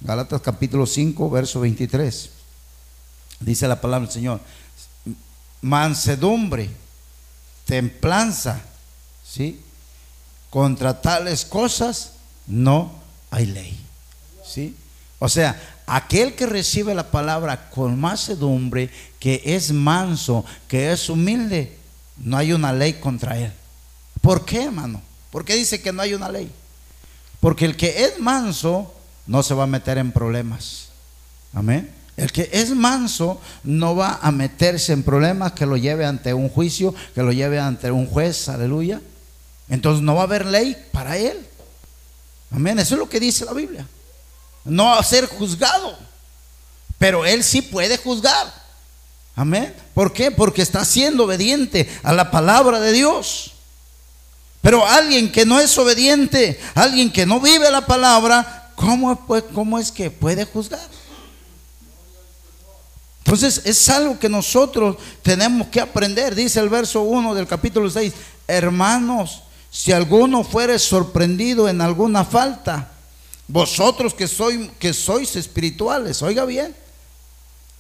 [0.01, 2.29] Gálatas capítulo 5, verso 23.
[3.41, 4.39] Dice la palabra del Señor,
[5.61, 6.69] mansedumbre,
[7.65, 8.61] templanza,
[9.25, 9.61] ¿sí?
[10.49, 12.13] Contra tales cosas
[12.47, 12.93] no
[13.29, 13.79] hay ley,
[14.45, 14.75] ¿sí?
[15.19, 18.89] O sea, aquel que recibe la palabra con mansedumbre,
[19.19, 21.77] que es manso, que es humilde,
[22.17, 23.51] no hay una ley contra él.
[24.21, 25.01] ¿Por qué, hermano?
[25.29, 26.49] ¿Por qué dice que no hay una ley?
[27.41, 28.93] Porque el que es manso
[29.29, 30.87] no se va a meter en problemas.
[31.53, 31.93] Amén.
[32.17, 36.49] El que es manso no va a meterse en problemas que lo lleve ante un
[36.49, 38.99] juicio, que lo lleve ante un juez, aleluya.
[39.69, 41.45] Entonces no va a haber ley para él.
[42.51, 42.79] Amén.
[42.79, 43.85] Eso es lo que dice la Biblia.
[44.65, 45.95] No va a ser juzgado.
[46.97, 48.51] Pero él sí puede juzgar.
[49.35, 49.75] Amén.
[49.93, 50.31] ¿Por qué?
[50.31, 53.53] Porque está siendo obediente a la palabra de Dios.
[54.61, 59.19] Pero alguien que no es obediente, alguien que no vive la palabra, ¿cómo,
[59.53, 60.87] cómo es que puede juzgar?
[63.19, 66.33] Entonces es algo que nosotros tenemos que aprender.
[66.33, 68.13] Dice el verso 1 del capítulo 6,
[68.47, 72.91] hermanos, si alguno fuere sorprendido en alguna falta,
[73.47, 76.73] vosotros que, soy, que sois espirituales, oiga bien,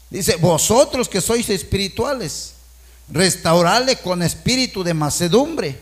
[0.09, 2.53] Dice, vosotros que sois espirituales,
[3.09, 5.79] restaurarle con espíritu de macedumbre,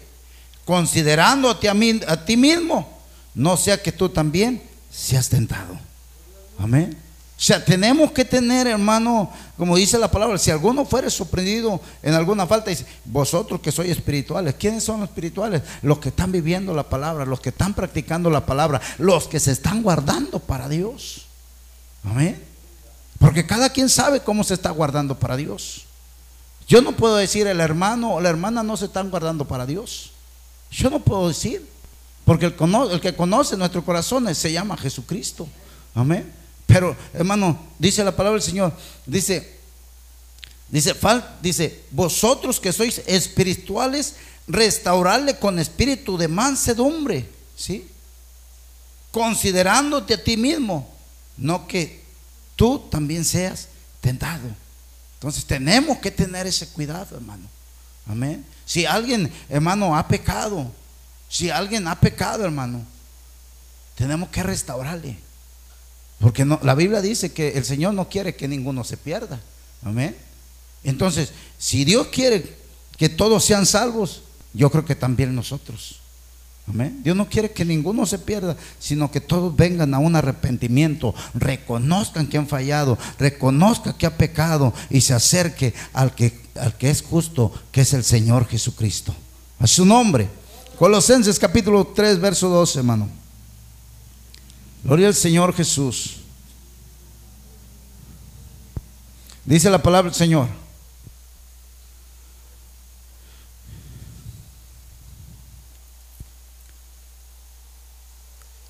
[0.65, 2.99] considerándote a, mí, a ti mismo,
[3.33, 4.61] no sea que tú también
[4.97, 5.77] seas tentado.
[6.57, 6.97] Amén.
[7.37, 12.15] O sea, tenemos que tener, hermano, como dice la palabra, si alguno fuere sorprendido en
[12.15, 15.61] alguna falta, dice, vosotros que sois espirituales, ¿quiénes son los espirituales?
[15.83, 19.51] Los que están viviendo la palabra, los que están practicando la palabra, los que se
[19.51, 21.27] están guardando para Dios.
[22.03, 22.43] Amén.
[23.19, 25.85] Porque cada quien sabe cómo se está guardando para Dios.
[26.67, 30.11] Yo no puedo decir el hermano o la hermana no se están guardando para Dios.
[30.71, 31.76] Yo no puedo decir.
[32.27, 35.47] Porque el, que conoce nuestros corazones se llama Jesucristo.
[35.95, 36.29] Amén.
[36.65, 38.73] Pero, hermano, dice la palabra del Señor,
[39.05, 39.57] dice,
[40.67, 40.93] dice,
[41.41, 44.15] dice, vosotros que sois espirituales,
[44.45, 47.87] restaurarle con espíritu de mansedumbre, ¿sí?
[49.11, 50.93] Considerándote a ti mismo,
[51.37, 52.03] no que
[52.57, 53.69] tú también seas
[54.01, 54.49] tentado.
[55.13, 57.47] Entonces tenemos que tener ese cuidado, hermano.
[58.05, 58.45] Amén.
[58.65, 60.69] Si alguien, hermano, ha pecado,
[61.29, 62.83] si alguien ha pecado, hermano,
[63.95, 65.17] tenemos que restaurarle.
[66.19, 69.39] Porque la Biblia dice que el Señor no quiere que ninguno se pierda.
[69.83, 70.15] Amén.
[70.83, 72.57] Entonces, si Dios quiere
[72.97, 74.23] que todos sean salvos,
[74.53, 75.99] yo creo que también nosotros.
[77.01, 82.27] Dios no quiere que ninguno se pierda, sino que todos vengan a un arrepentimiento, reconozcan
[82.27, 87.03] que han fallado, reconozcan que ha pecado y se acerque al que, al que es
[87.03, 89.15] justo, que es el Señor Jesucristo.
[89.59, 90.27] A su nombre.
[90.77, 93.09] Colosenses capítulo 3, verso 12, hermano.
[94.83, 96.17] Gloria al Señor Jesús.
[99.43, 100.47] Dice la palabra del Señor.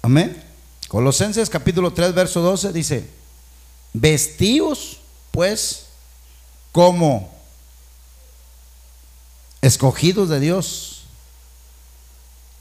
[0.01, 0.41] Amén.
[0.87, 3.09] Colosenses capítulo 3, verso 12 dice,
[3.91, 5.01] vestidos
[5.31, 5.87] pues
[6.71, 7.35] como
[9.61, 10.96] escogidos de Dios.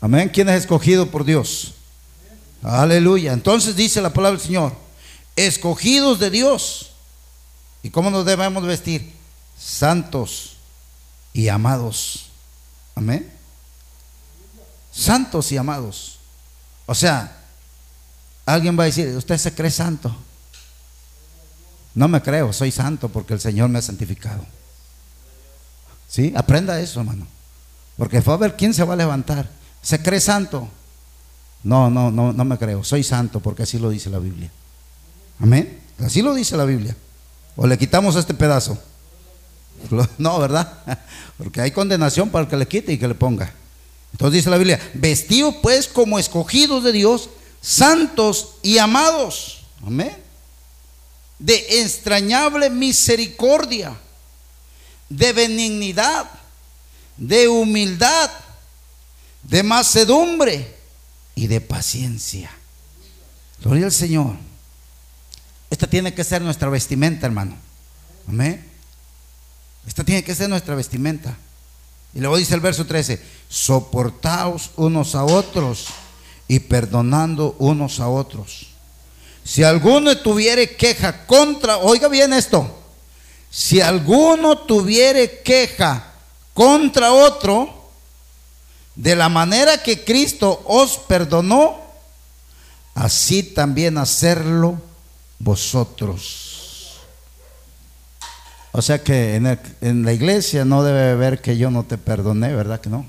[0.01, 0.31] Amén.
[0.33, 1.75] ¿Quién es escogido por Dios?
[2.63, 3.33] Aleluya.
[3.33, 4.75] Entonces dice la palabra del Señor,
[5.37, 6.93] escogidos de Dios.
[7.83, 9.15] ¿Y cómo nos debemos vestir?
[9.59, 10.57] Santos
[11.33, 12.27] y amados.
[12.95, 13.31] Amén.
[14.93, 16.19] Santos y amados.
[16.87, 17.37] O sea,
[18.45, 20.15] alguien va a decir, usted se cree santo.
[21.95, 24.45] No me creo, soy santo porque el Señor me ha santificado.
[26.09, 26.33] ¿Sí?
[26.37, 27.27] Aprenda eso, hermano.
[27.97, 29.49] Porque fue a ver quién se va a levantar.
[29.87, 30.68] ¿Se cree santo?
[31.62, 32.82] No, no, no, no me creo.
[32.82, 34.51] Soy santo porque así lo dice la Biblia.
[35.39, 35.80] Amén.
[36.05, 36.97] Así lo dice la Biblia.
[37.55, 38.76] O le quitamos este pedazo.
[40.18, 40.82] No, ¿verdad?
[41.39, 43.53] Porque hay condenación para el que le quite y que le ponga.
[44.11, 47.30] Entonces dice la Biblia, vestidos pues como escogidos de Dios,
[47.61, 49.66] santos y amados.
[49.87, 50.16] Amén.
[51.39, 53.97] De extrañable misericordia,
[55.09, 56.28] de benignidad,
[57.16, 58.30] de humildad,
[59.49, 60.75] de macedumbre
[61.35, 62.51] y de paciencia.
[63.63, 64.37] Gloria al Señor.
[65.71, 67.57] Esta tiene que ser nuestra vestimenta, hermano.
[68.29, 68.65] Amén.
[69.87, 71.37] Esta tiene que ser nuestra vestimenta.
[72.15, 75.89] Y luego dice el verso 13, soportaos unos a otros
[76.49, 78.69] y perdonando unos a otros.
[79.45, 82.83] Si alguno tuviere queja contra, oiga bien esto,
[83.51, 86.13] si alguno tuviere queja
[86.53, 87.76] contra otro,
[88.97, 91.77] de la manera que Cristo os perdonó,
[92.95, 94.81] así también hacerlo
[95.39, 97.03] vosotros.
[98.73, 102.81] O sea que en, la iglesia no debe ver que yo no te perdoné, ¿verdad
[102.81, 103.07] que no?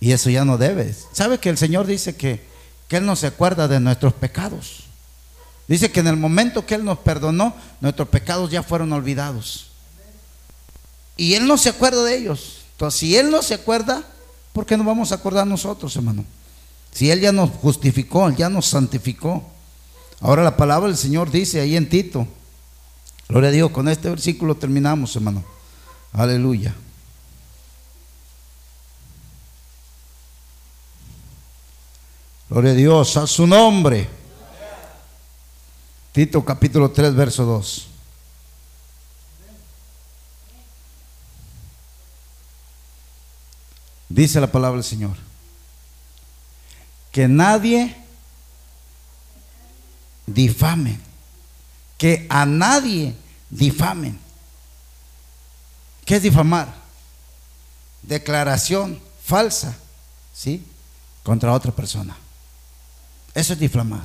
[0.00, 0.94] Y eso ya no debe.
[1.12, 2.44] ¿Sabe que el Señor dice que,
[2.88, 4.84] que Él no se acuerda de nuestros pecados?
[5.68, 9.68] Dice que en el momento que Él nos perdonó, nuestros pecados ya fueron olvidados.
[11.16, 12.55] Y Él no se acuerda de ellos.
[12.76, 14.04] Entonces, si Él no se acuerda,
[14.52, 16.26] ¿por qué no vamos a acordar nosotros, hermano?
[16.92, 19.42] Si Él ya nos justificó, ya nos santificó.
[20.20, 22.28] Ahora la palabra del Señor dice ahí en Tito.
[23.30, 25.42] Gloria a Dios, con este versículo terminamos, hermano.
[26.12, 26.74] Aleluya.
[32.50, 34.06] Gloria a Dios, a su nombre.
[36.12, 37.95] Tito capítulo 3, verso 2.
[44.08, 45.16] Dice la palabra del Señor.
[47.12, 47.96] Que nadie
[50.26, 50.98] difame.
[51.98, 53.14] Que a nadie
[53.50, 54.18] difamen.
[56.04, 56.72] ¿Qué es difamar?
[58.02, 59.76] Declaración falsa,
[60.32, 60.64] ¿sí?
[61.22, 62.16] Contra otra persona.
[63.34, 64.04] Eso es difamar.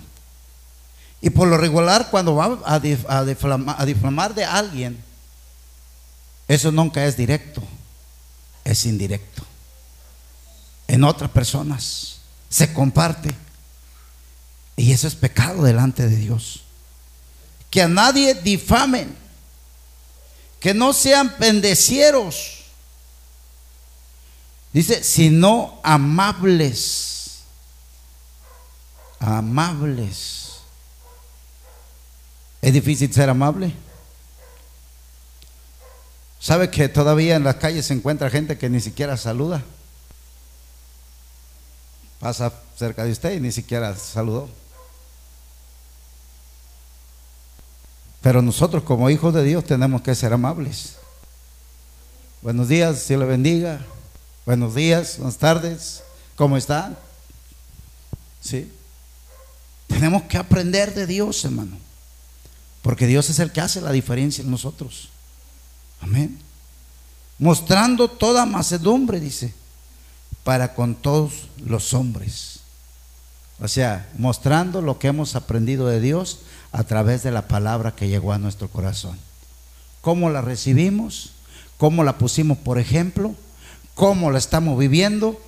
[1.21, 2.79] Y por lo regular, cuando va a,
[3.85, 5.01] difamar, de alguien,
[6.47, 7.61] eso nunca es directo,
[8.63, 9.45] es indirecto.
[10.91, 12.17] En otras personas
[12.49, 13.33] se comparte.
[14.75, 16.63] Y eso es pecado delante de Dios.
[17.69, 19.15] Que a nadie difamen,
[20.59, 22.65] que no sean pendecieros.
[24.73, 27.39] Dice, sino amables.
[29.17, 30.57] Amables
[32.61, 33.73] ¿Es difícil ser amable?
[36.41, 39.63] ¿Sabe que todavía en las calles se encuentra gente que ni siquiera saluda?
[42.21, 44.47] Pasa cerca de usted y ni siquiera saludó.
[48.21, 50.97] Pero nosotros como hijos de Dios tenemos que ser amables.
[52.43, 53.81] Buenos días, Dios le bendiga.
[54.45, 56.03] Buenos días, buenas tardes.
[56.35, 56.95] ¿Cómo están?
[58.39, 58.71] Sí.
[59.87, 61.75] Tenemos que aprender de Dios, hermano.
[62.83, 65.09] Porque Dios es el que hace la diferencia en nosotros.
[66.01, 66.39] Amén.
[67.39, 69.55] Mostrando toda macedumbre, dice,
[70.43, 72.59] para con todos los hombres.
[73.59, 76.39] O sea, mostrando lo que hemos aprendido de Dios
[76.71, 79.17] a través de la palabra que llegó a nuestro corazón.
[80.01, 81.33] Cómo la recibimos,
[81.77, 83.35] cómo la pusimos por ejemplo,
[83.93, 85.39] cómo la estamos viviendo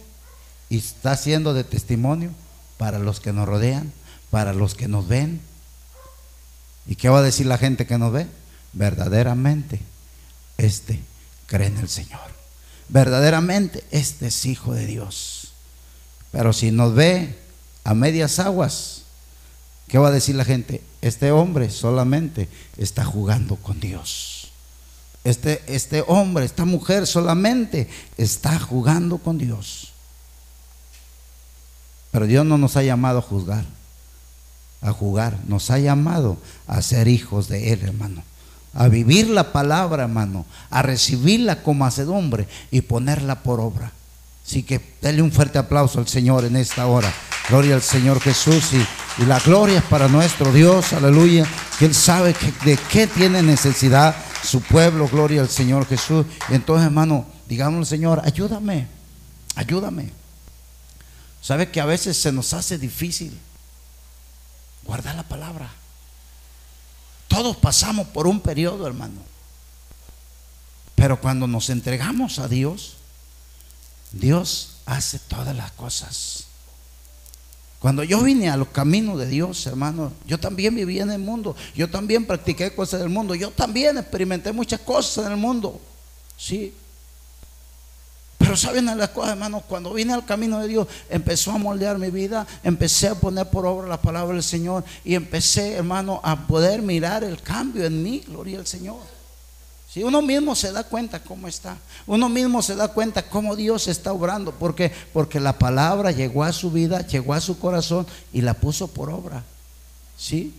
[0.70, 2.32] y está siendo de testimonio
[2.78, 3.92] para los que nos rodean,
[4.30, 5.42] para los que nos ven
[6.86, 8.28] ¿Y qué va a decir la gente que nos ve?
[8.74, 9.80] Verdaderamente,
[10.58, 11.00] este
[11.48, 12.33] cree en el Señor.
[12.90, 15.54] Verdaderamente, este es hijo de Dios.
[16.32, 17.38] Pero si nos ve
[17.84, 19.04] a medias aguas,
[19.88, 20.82] ¿qué va a decir la gente?
[21.02, 24.52] Este hombre solamente está jugando con Dios.
[25.24, 29.94] Este, este hombre, esta mujer solamente está jugando con Dios.
[32.12, 33.66] Pero Dios no nos ha llamado a juzgar
[34.84, 38.24] a jugar, nos ha llamado a ser hijos de Él, hermano.
[38.74, 40.46] A vivir la palabra, hermano.
[40.70, 43.92] A recibirla con macedumbre y ponerla por obra.
[44.46, 47.12] Así que denle un fuerte aplauso al Señor en esta hora.
[47.50, 51.46] Gloria al Señor Jesús y, y la gloria es para nuestro Dios, aleluya,
[51.78, 56.26] que Él sabe de qué tiene necesidad su pueblo, gloria al Señor Jesús.
[56.50, 58.88] Y entonces, hermano, digamos Señor, ayúdame,
[59.56, 60.12] ayúdame.
[61.42, 63.38] ¿Sabe que a veces se nos hace difícil?
[64.86, 65.70] Guarda la palabra.
[67.34, 69.20] Todos pasamos por un periodo, hermano.
[70.94, 72.98] Pero cuando nos entregamos a Dios,
[74.12, 76.44] Dios hace todas las cosas.
[77.80, 81.56] Cuando yo vine a los caminos de Dios, hermano, yo también viví en el mundo.
[81.74, 83.34] Yo también practiqué cosas del mundo.
[83.34, 85.82] Yo también experimenté muchas cosas en el mundo.
[86.38, 86.72] Sí.
[88.54, 92.12] Pero saben las cosas, hermanos, cuando vine al camino de Dios, empezó a moldear mi
[92.12, 96.84] vida, empecé a poner por obra la palabra del Señor y empecé, hermano, a poder
[96.84, 99.00] mirar el cambio en mí, gloria al Señor.
[99.92, 103.88] Si uno mismo se da cuenta cómo está, uno mismo se da cuenta cómo Dios
[103.88, 108.42] está obrando, porque porque la palabra llegó a su vida, llegó a su corazón y
[108.42, 109.44] la puso por obra.
[110.16, 110.54] ¿Sí?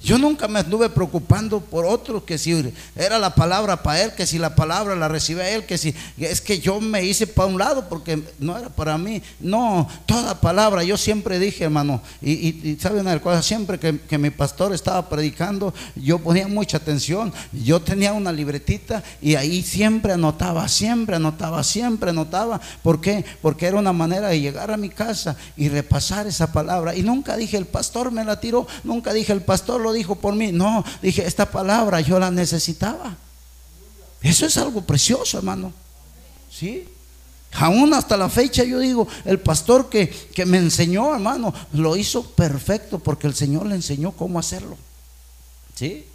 [0.00, 4.26] Yo nunca me anduve preocupando por otro, que si era la palabra para él, que
[4.26, 7.58] si la palabra la recibía él, que si es que yo me hice para un
[7.58, 9.20] lado porque no era para mí.
[9.40, 14.18] No, toda palabra, yo siempre dije, hermano, y, y, sabe una cosa, siempre que, que,
[14.18, 20.12] mi pastor estaba predicando, yo ponía mucha atención, yo tenía una libretita y ahí siempre
[20.12, 22.60] anotaba, siempre anotaba, siempre anotaba.
[22.84, 23.24] ¿Por qué?
[23.42, 26.94] Porque era una manera de llegar a mi casa y repasar esa palabra.
[26.94, 30.34] Y nunca dije, el pastor me la tiró, nunca dije, el pastor lo dijo por
[30.34, 30.52] mí.
[30.52, 33.16] No, dije, esta palabra yo la necesitaba.
[34.22, 35.72] Eso es algo precioso, hermano.
[36.50, 36.88] ¿Sí?
[37.52, 42.22] Aún hasta la fecha yo digo, el pastor que, que me enseñó, hermano, lo hizo
[42.22, 44.76] perfecto porque el Señor le enseñó cómo hacerlo.
[45.74, 46.06] ¿Sí?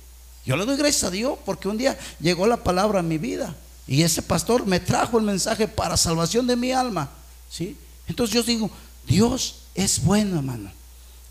[0.45, 3.55] Yo le doy gracias a Dios porque un día llegó la palabra a mi vida
[3.87, 7.09] y ese pastor me trajo el mensaje para salvación de mi alma.
[7.49, 7.77] ¿Sí?
[8.07, 8.69] Entonces yo digo,
[9.07, 10.71] Dios es bueno, hermano.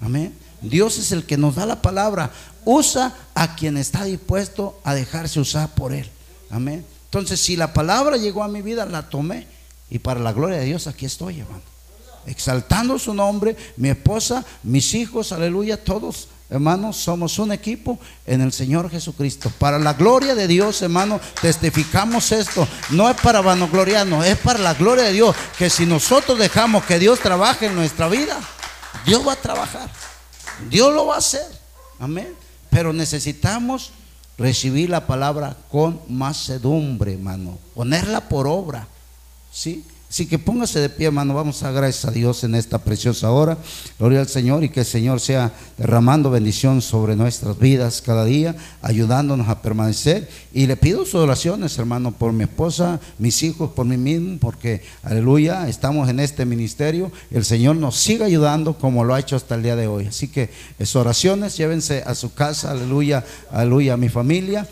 [0.00, 0.34] Amén.
[0.62, 2.30] Dios es el que nos da la palabra.
[2.64, 6.08] Usa a quien está dispuesto a dejarse usar por Él.
[6.50, 6.84] Amén.
[7.06, 9.46] Entonces, si la palabra llegó a mi vida, la tomé.
[9.90, 11.62] Y para la gloria de Dios, aquí estoy, hermano.
[12.24, 18.52] Exaltando su nombre, mi esposa, mis hijos, aleluya, todos, hermanos, somos un equipo en el
[18.52, 19.52] Señor Jesucristo.
[19.58, 22.66] Para la gloria de Dios, hermano, testificamos esto.
[22.90, 25.34] No es para vanagloriarnos, es para la gloria de Dios.
[25.58, 28.38] Que si nosotros dejamos que Dios trabaje en nuestra vida,
[29.04, 29.90] Dios va a trabajar.
[30.70, 31.46] Dios lo va a hacer.
[31.98, 32.34] Amén.
[32.70, 33.92] Pero necesitamos
[34.38, 37.58] recibir la palabra con macedumbre, hermano.
[37.74, 38.86] Ponerla por obra.
[39.52, 39.84] ¿Sí?
[40.12, 41.32] Así que póngase de pie, hermano.
[41.32, 43.56] Vamos a gracias a Dios en esta preciosa hora.
[43.98, 48.54] Gloria al Señor y que el Señor sea derramando bendición sobre nuestras vidas cada día,
[48.82, 50.28] ayudándonos a permanecer.
[50.52, 54.82] Y le pido sus oraciones, hermano, por mi esposa, mis hijos, por mí mismo, porque,
[55.02, 57.10] aleluya, estamos en este ministerio.
[57.30, 60.08] El Señor nos siga ayudando como lo ha hecho hasta el día de hoy.
[60.08, 64.68] Así que sus oraciones, llévense a su casa, aleluya, aleluya, a mi familia